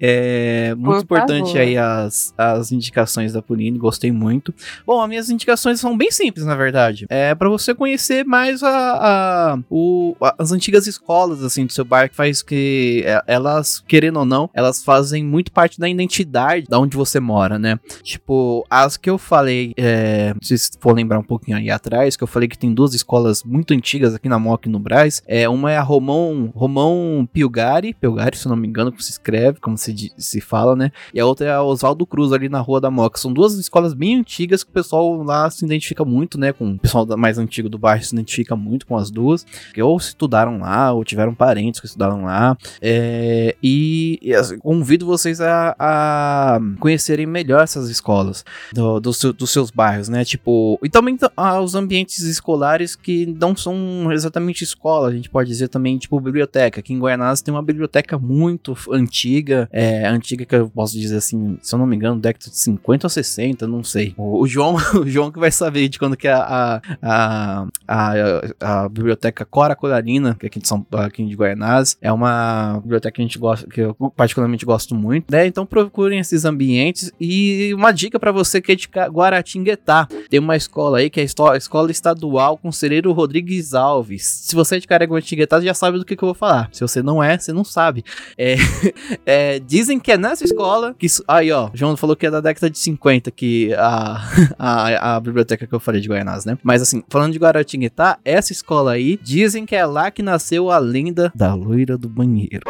[0.00, 1.60] É muito Por importante favor.
[1.60, 4.54] aí as, as indicações da Pauline, gostei muito.
[4.86, 7.06] Bom, as minhas indicações são bem simples, na verdade.
[7.08, 10.05] É para você conhecer mais a, a, o,
[10.38, 14.50] as antigas escolas, assim, do seu bairro, que faz que é, elas, querendo ou não,
[14.52, 17.78] elas fazem muito parte da identidade da onde você mora, né?
[18.02, 22.28] Tipo, as que eu falei, é, se for lembrar um pouquinho aí atrás, que eu
[22.28, 25.22] falei que tem duas escolas muito antigas aqui na Moca e no Braz.
[25.26, 29.10] É, uma é a Romão, Romão Pilgari, Pilgari, se eu não me engano, como se
[29.10, 30.90] escreve, como se, se fala, né?
[31.12, 33.18] E a outra é a Oswaldo Cruz, ali na Rua da Moca.
[33.18, 36.52] São duas escolas bem antigas que o pessoal lá se identifica muito, né?
[36.52, 39.96] Com o pessoal mais antigo do bairro se identifica muito com as duas, que ou
[39.96, 42.56] estudaram lá, ou tiveram parentes que estudaram lá.
[42.80, 49.50] É, e, e assim, convido vocês a, a, conhecerem melhor essas escolas do, seu, dos
[49.50, 50.24] seus bairros, né?
[50.24, 55.48] Tipo, e também ah, os ambientes escolares que não são exatamente escola, a gente pode
[55.48, 56.80] dizer também, tipo, biblioteca.
[56.80, 61.58] Aqui em Guaianazes tem uma biblioteca muito antiga, é, antiga que eu posso dizer assim,
[61.62, 64.14] se eu não me engano, década de 50 ou 60, não sei.
[64.16, 68.14] O, o João, o João que vai saber de quando que é a, a, a,
[68.60, 72.80] a, a biblioteca Cora Colarina, que é aqui de São aqui de Guaianazes, é uma
[72.82, 75.46] biblioteca que a gente gosta, que eu particularmente gosto muito, né?
[75.46, 80.56] Então procurem esses ambientes e uma dica para você que é de Guaratinguetá, tem uma
[80.56, 84.42] escola aí que é a Escola Estadual Conselheiro Rodrigues Alves.
[84.46, 86.68] Se você é de Guaratinguetá, já sabe do que, que, eu vou falar.
[86.72, 88.04] Se você não é, você não sabe.
[88.38, 88.56] É,
[89.26, 92.70] é, dizem que é nessa escola que aí ó, João falou que é da década
[92.70, 94.22] de 50 que a,
[94.58, 96.58] a, a biblioteca que eu falei de Guaianazes, né?
[96.62, 100.78] Mas assim, falando de Guaratinguetá, essa escola aí, dizem que é lá que nasceu a
[100.78, 102.62] lenda da loira do banheiro.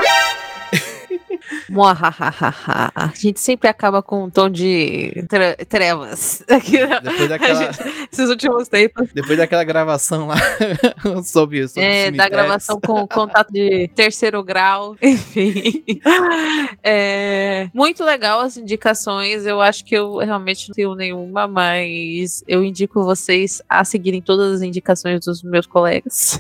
[2.95, 5.25] A gente sempre acaba com um tom de
[5.69, 6.43] trevas.
[6.49, 9.09] Aqui, depois daquela, gente, esses últimos tempos.
[9.13, 10.37] Depois daquela gravação lá
[11.25, 11.79] sobre isso.
[11.79, 15.85] É, da gravação com contato de terceiro grau, enfim.
[16.83, 19.47] É, muito legal as indicações.
[19.47, 24.57] Eu acho que eu realmente não tenho nenhuma, mas eu indico vocês a seguirem todas
[24.57, 26.39] as indicações dos meus colegas.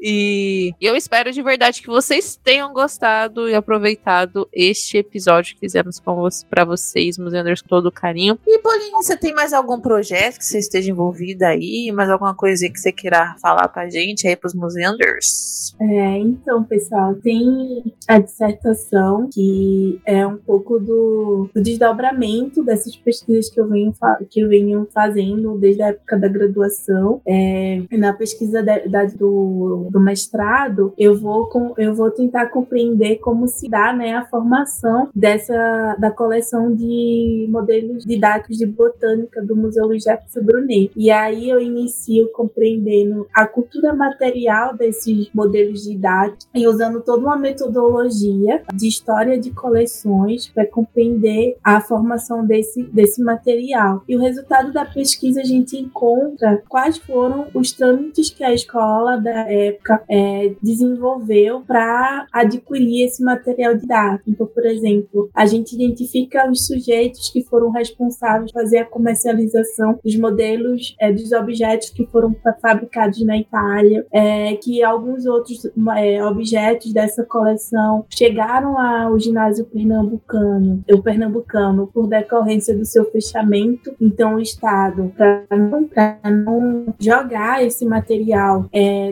[0.00, 3.54] e eu espero de verdade que vocês tenham gostado e
[3.92, 6.00] aproveitado este episódio que fizemos
[6.48, 8.38] para vocês, Museanders, com todo carinho.
[8.46, 11.92] E, Pauline, você tem mais algum projeto que você esteja envolvida aí?
[11.92, 15.74] Mais alguma coisa que você queira falar pra gente aí pros Museanders?
[15.80, 23.50] É, então, pessoal, tem a dissertação que é um pouco do, do desdobramento dessas pesquisas
[23.50, 23.92] que eu venho,
[24.30, 27.20] que eu venho fazendo desde a época da graduação.
[27.26, 33.16] É, na pesquisa da, da, do, do mestrado, eu vou, com, eu vou tentar compreender
[33.16, 39.56] como se dá né, a formação dessa da coleção de modelos didáticos de botânica do
[39.56, 40.90] Museu Jefferson Brunet.
[40.96, 47.36] E aí eu inicio compreendendo a cultura material desses modelos didáticos e usando toda uma
[47.36, 54.02] metodologia de história de coleções para compreender a formação desse, desse material.
[54.08, 59.16] E o resultado da pesquisa a gente encontra quais foram os trâmites que a escola
[59.16, 64.30] da época é, desenvolveu para adquirir esse material material didático.
[64.30, 69.98] Então, por exemplo, a gente identifica os sujeitos que foram responsáveis por fazer a comercialização
[70.04, 76.24] dos modelos é, dos objetos que foram fabricados na Itália, é, que alguns outros é,
[76.24, 83.94] objetos dessa coleção chegaram ao ginásio pernambucano, o pernambucano, por decorrência do seu fechamento.
[84.00, 85.88] Então, o Estado, para não,
[86.30, 88.66] não, jogar esse material,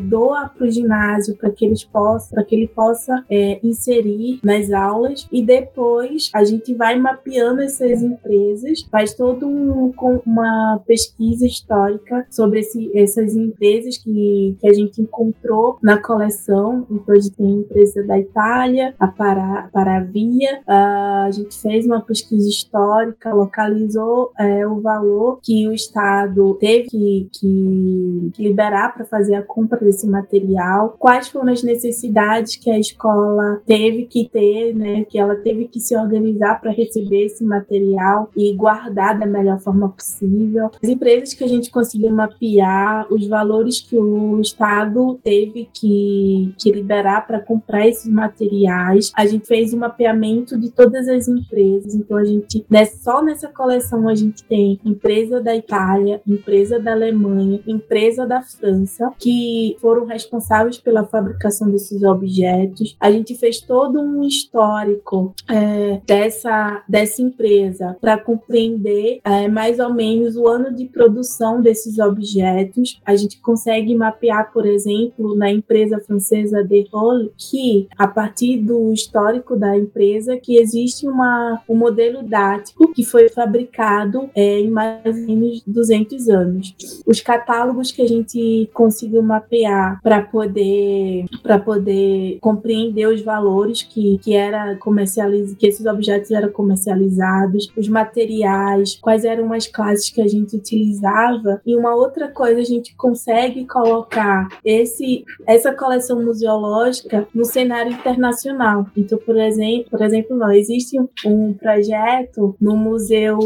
[0.05, 3.25] doa para o ginásio para que eles possam, para que ele possa
[3.63, 9.93] inserir nas aulas e depois a gente vai mapeando essas empresas, faz todo um,
[10.27, 16.87] uma pesquisa histórica sobre esse, essas empresas que, que a gente encontrou na coleção.
[16.91, 22.01] Então, a gente tem a empresa da Itália, a Para, Paravia, a gente fez uma
[22.01, 29.35] pesquisa histórica, localizou é, o valor que o Estado teve que, que liberar para fazer
[29.35, 35.05] a compra desse material, quais foram as necessidades que a escola teve que ter, né,
[35.05, 39.89] que ela teve que se organizar para receber esse material e guardar da melhor forma
[39.89, 40.71] possível.
[40.83, 46.73] As empresas que a gente conseguiu mapear, os valores que o Estado teve que, que
[46.73, 49.13] liberar para comprar esses materiais.
[49.17, 53.49] A gente fez um mapeamento de todas as empresas, então a gente, né, só nessa
[53.49, 60.07] coleção a gente tem empresa da Itália, empresa da Alemanha, empresa da França, que foram
[60.07, 62.97] responsáveis pela fabricação desses objetos.
[63.01, 69.93] A gente fez todo um histórico é, dessa, dessa empresa para compreender é, mais ou
[69.93, 73.01] menos o ano de produção desses objetos.
[73.05, 78.93] A gente consegue mapear, por exemplo, na empresa francesa De Hall, que a partir do
[78.93, 85.05] histórico da empresa, que existe uma, um modelo dático que foi fabricado é, em mais
[85.05, 86.75] ou menos 200 anos.
[87.07, 94.10] Os catálogos que a gente conseguiu mapear para poder para poder compreender os valores que,
[94.19, 100.21] que era comercializ que esses objetos eram comercializados, os materiais, quais eram as classes que
[100.21, 101.61] a gente utilizava.
[101.65, 108.87] E uma outra coisa a gente consegue colocar esse essa coleção museológica no cenário internacional.
[108.97, 113.39] Então, por exemplo, por exemplo, não existe um projeto no museu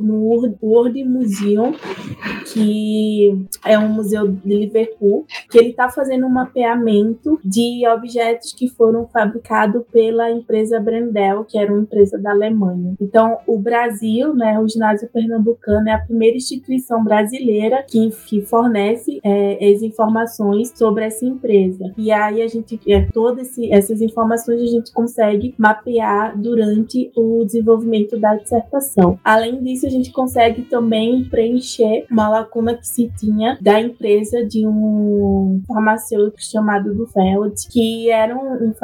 [0.00, 1.74] no World Museum
[2.52, 8.68] que é um museu de Liverpool, que ele está fazendo um mapeamento de objetos que
[8.68, 12.94] foram fabricados pela empresa Brendel, que era uma empresa da Alemanha.
[13.00, 19.18] Então, o Brasil, né, o ginásio pernambucano é a primeira instituição brasileira que, que fornece
[19.24, 21.94] é, as informações sobre essa empresa.
[21.96, 28.18] E aí a gente, é, todas essas informações a gente consegue mapear durante o desenvolvimento
[28.18, 29.18] da dissertação.
[29.24, 34.66] Além disso, a gente consegue também preencher uma lacuna que se tinha da empresa de
[34.66, 38.74] um farmacêutico chamado Dufeld, que era um, um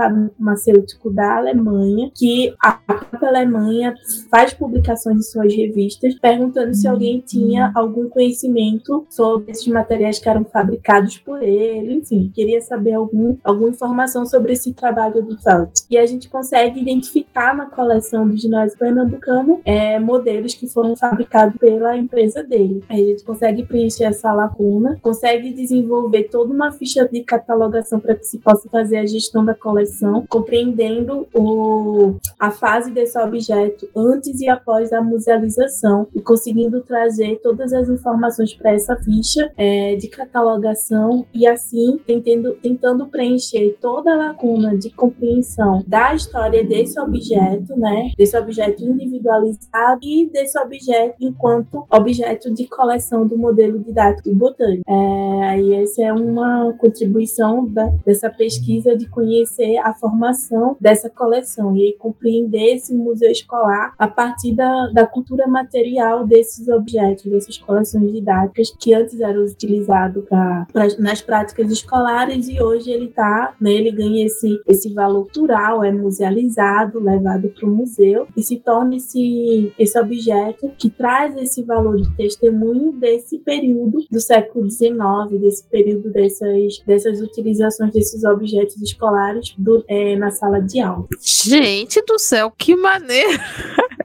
[1.12, 3.94] da Alemanha, que a própria Alemanha
[4.30, 10.28] faz publicações em suas revistas perguntando se alguém tinha algum conhecimento sobre esses materiais que
[10.28, 15.70] eram fabricados por ele, enfim, queria saber algum, alguma informação sobre esse trabalho do Felt.
[15.90, 21.56] E a gente consegue identificar na coleção do ginásio pernambucano é, modelos que foram fabricados
[21.58, 22.82] pela empresa dele.
[22.88, 28.24] A gente consegue preencher essa lacuna, consegue desenvolver toda uma ficha de catalogação para que
[28.24, 30.99] se possa fazer a gestão da coleção, compreendendo
[31.34, 37.88] o, a fase desse objeto antes e após a musealização e conseguindo trazer todas as
[37.88, 44.76] informações para essa ficha é, de catalogação e assim tentando, tentando preencher toda a lacuna
[44.76, 52.52] de compreensão da história desse objeto, né, desse objeto individualizado e desse objeto enquanto objeto
[52.52, 54.82] de coleção do modelo didático botânico.
[54.88, 61.76] É, e essa é uma contribuição da, dessa pesquisa de conhecer a formação dessa coleção
[61.76, 68.12] e compreender esse museu escolar a partir da, da cultura material desses objetos, dessas coleções
[68.12, 73.72] didáticas que antes eram utilizados pra, pra, nas práticas escolares e hoje ele tá, né,
[73.72, 78.96] ele ganha esse, esse valor cultural, é musealizado, levado para o museu e se torna
[78.96, 85.64] esse, esse objeto que traz esse valor de testemunho desse período do século XIX, desse
[85.68, 91.08] período dessas, dessas utilizações desses objetos escolares do, é, na sala de aula.
[91.20, 93.40] Gente do céu, que maneiro!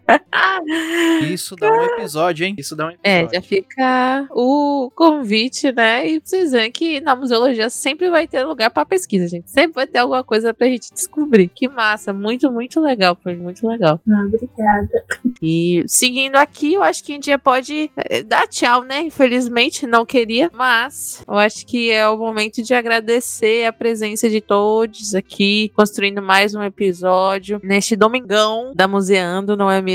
[1.32, 2.56] Isso dá um episódio, hein?
[2.58, 3.34] Isso dá um É, episódio.
[3.36, 6.08] já fica o convite, né?
[6.08, 9.50] E vocês veem que na museologia sempre vai ter lugar pra pesquisa, gente.
[9.50, 11.48] Sempre vai ter alguma coisa pra gente descobrir.
[11.50, 14.00] Que massa, muito, muito legal, foi muito legal.
[14.10, 14.90] Ah, obrigada.
[15.42, 19.02] E seguindo aqui, eu acho que a gente já pode eh, dar tchau, né?
[19.02, 24.42] Infelizmente, não queria, mas eu acho que é o momento de agradecer a presença de
[24.42, 29.95] todos aqui, construindo mais um episódio neste domingão da Museando, não é mesmo?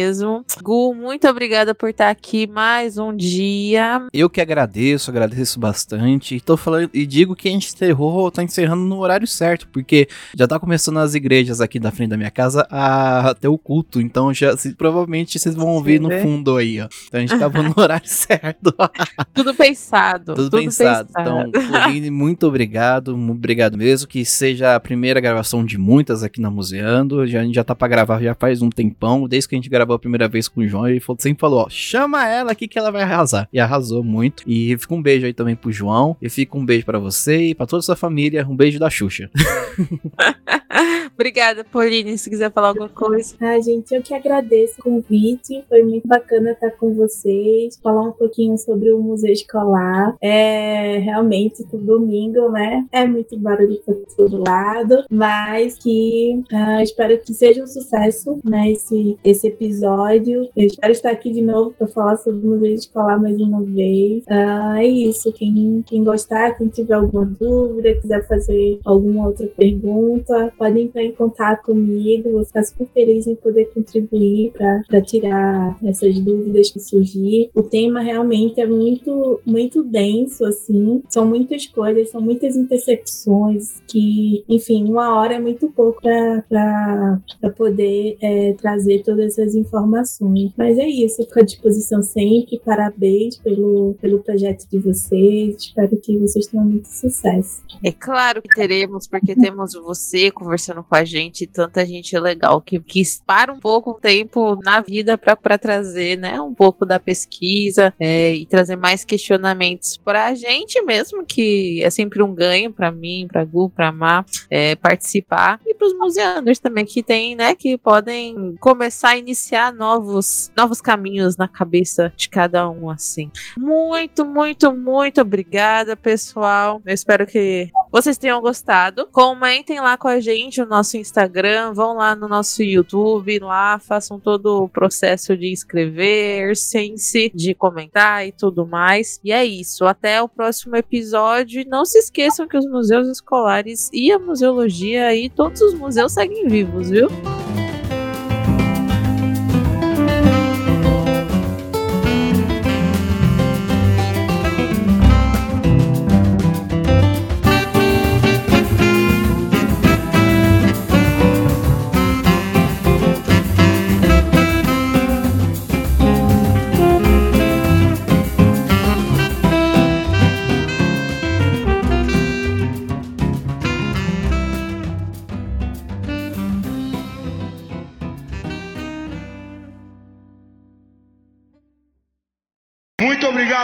[0.63, 4.07] Gu, muito obrigada por estar aqui mais um dia.
[4.13, 6.37] Eu que agradeço, agradeço bastante.
[6.37, 10.09] E tô falando e digo que a gente encerrou, tá encerrando no horário certo, porque
[10.35, 14.01] já tá começando as igrejas aqui da frente da minha casa a ter o culto.
[14.01, 16.23] Então já se- provavelmente vocês vão ouvir Sim, no né?
[16.23, 16.89] fundo aí, ó.
[17.09, 18.75] Então a gente tava no horário certo.
[19.35, 20.35] Tudo pensado.
[20.35, 21.09] Tudo, pensado.
[21.11, 24.09] Então, Pauline, muito obrigado, muito obrigado mesmo.
[24.09, 27.27] Que seja a primeira gravação de muitas aqui na Museando.
[27.27, 29.27] Já, a gente já tá pra gravar já faz um tempão.
[29.29, 31.61] Desde que a gente gravou a primeira vez com o João, ele falou- sempre falou:
[31.61, 33.49] ó, chama ela aqui que ela vai arrasar.
[33.53, 34.43] E arrasou muito.
[34.47, 36.17] E fica um beijo aí também pro João.
[36.21, 38.47] E fica um beijo pra você e pra toda a sua família.
[38.49, 39.31] Um beijo da Xuxa.
[41.21, 42.17] Obrigada, Pauline.
[42.17, 43.35] Se quiser falar alguma coisa.
[43.39, 45.63] Ah, gente, eu que agradeço o convite.
[45.69, 50.17] Foi muito bacana estar com vocês, falar um pouquinho sobre o Museu Escolar.
[50.19, 52.87] É realmente o domingo, né?
[52.91, 58.71] É muito barulho para todo lado, mas que ah, espero que seja um sucesso, né?
[58.71, 60.49] Esse, esse episódio.
[60.57, 64.25] Eu espero estar aqui de novo para falar sobre o Museu Escolar mais uma vez.
[64.27, 65.31] Ah, é isso.
[65.35, 71.15] Quem, quem gostar, quem tiver alguma dúvida, quiser fazer alguma outra pergunta, podem entrar em
[71.15, 72.33] contato comigo.
[72.33, 77.51] Vou ficar super feliz em poder contribuir para tirar essas dúvidas que surgir.
[77.55, 81.03] O tema realmente é muito, muito denso, assim.
[81.09, 87.21] São muitas coisas, são muitas intersecções que, enfim, uma hora é muito pouco para
[87.57, 90.53] poder é, trazer todas essas informações.
[90.57, 92.61] Mas é isso, fico à disposição sempre.
[92.65, 95.57] Parabéns pelo, pelo projeto de vocês.
[95.59, 97.63] Espero que vocês tenham muito sucesso.
[97.83, 102.81] É claro que teremos, porque temos você conversando com a gente, tanta gente legal que,
[102.81, 107.95] que para um pouco o tempo na vida para trazer, né, um pouco da pesquisa
[108.01, 112.91] é, e trazer mais questionamentos para a gente mesmo, que é sempre um ganho para
[112.91, 117.55] mim, para Gu, para Má, é, participar e para os museanders também que tem, né,
[117.55, 123.31] que podem começar a iniciar novos, novos caminhos na cabeça de cada um, assim.
[123.57, 126.83] Muito, muito, muito obrigada, pessoal.
[126.85, 129.07] Eu espero que vocês tenham gostado.
[129.11, 134.19] Comentem lá com a gente no nosso Instagram, vão lá no nosso YouTube, lá façam
[134.19, 139.21] todo o processo de inscrever-se, de comentar e tudo mais.
[139.25, 139.85] E é isso.
[139.85, 141.65] Até o próximo episódio.
[141.67, 146.47] Não se esqueçam que os museus escolares e a museologia e todos os museus seguem
[146.49, 147.09] vivos, viu?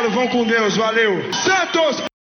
[0.06, 1.32] Obrigado, vão com Deus, valeu.
[1.32, 2.15] Santos!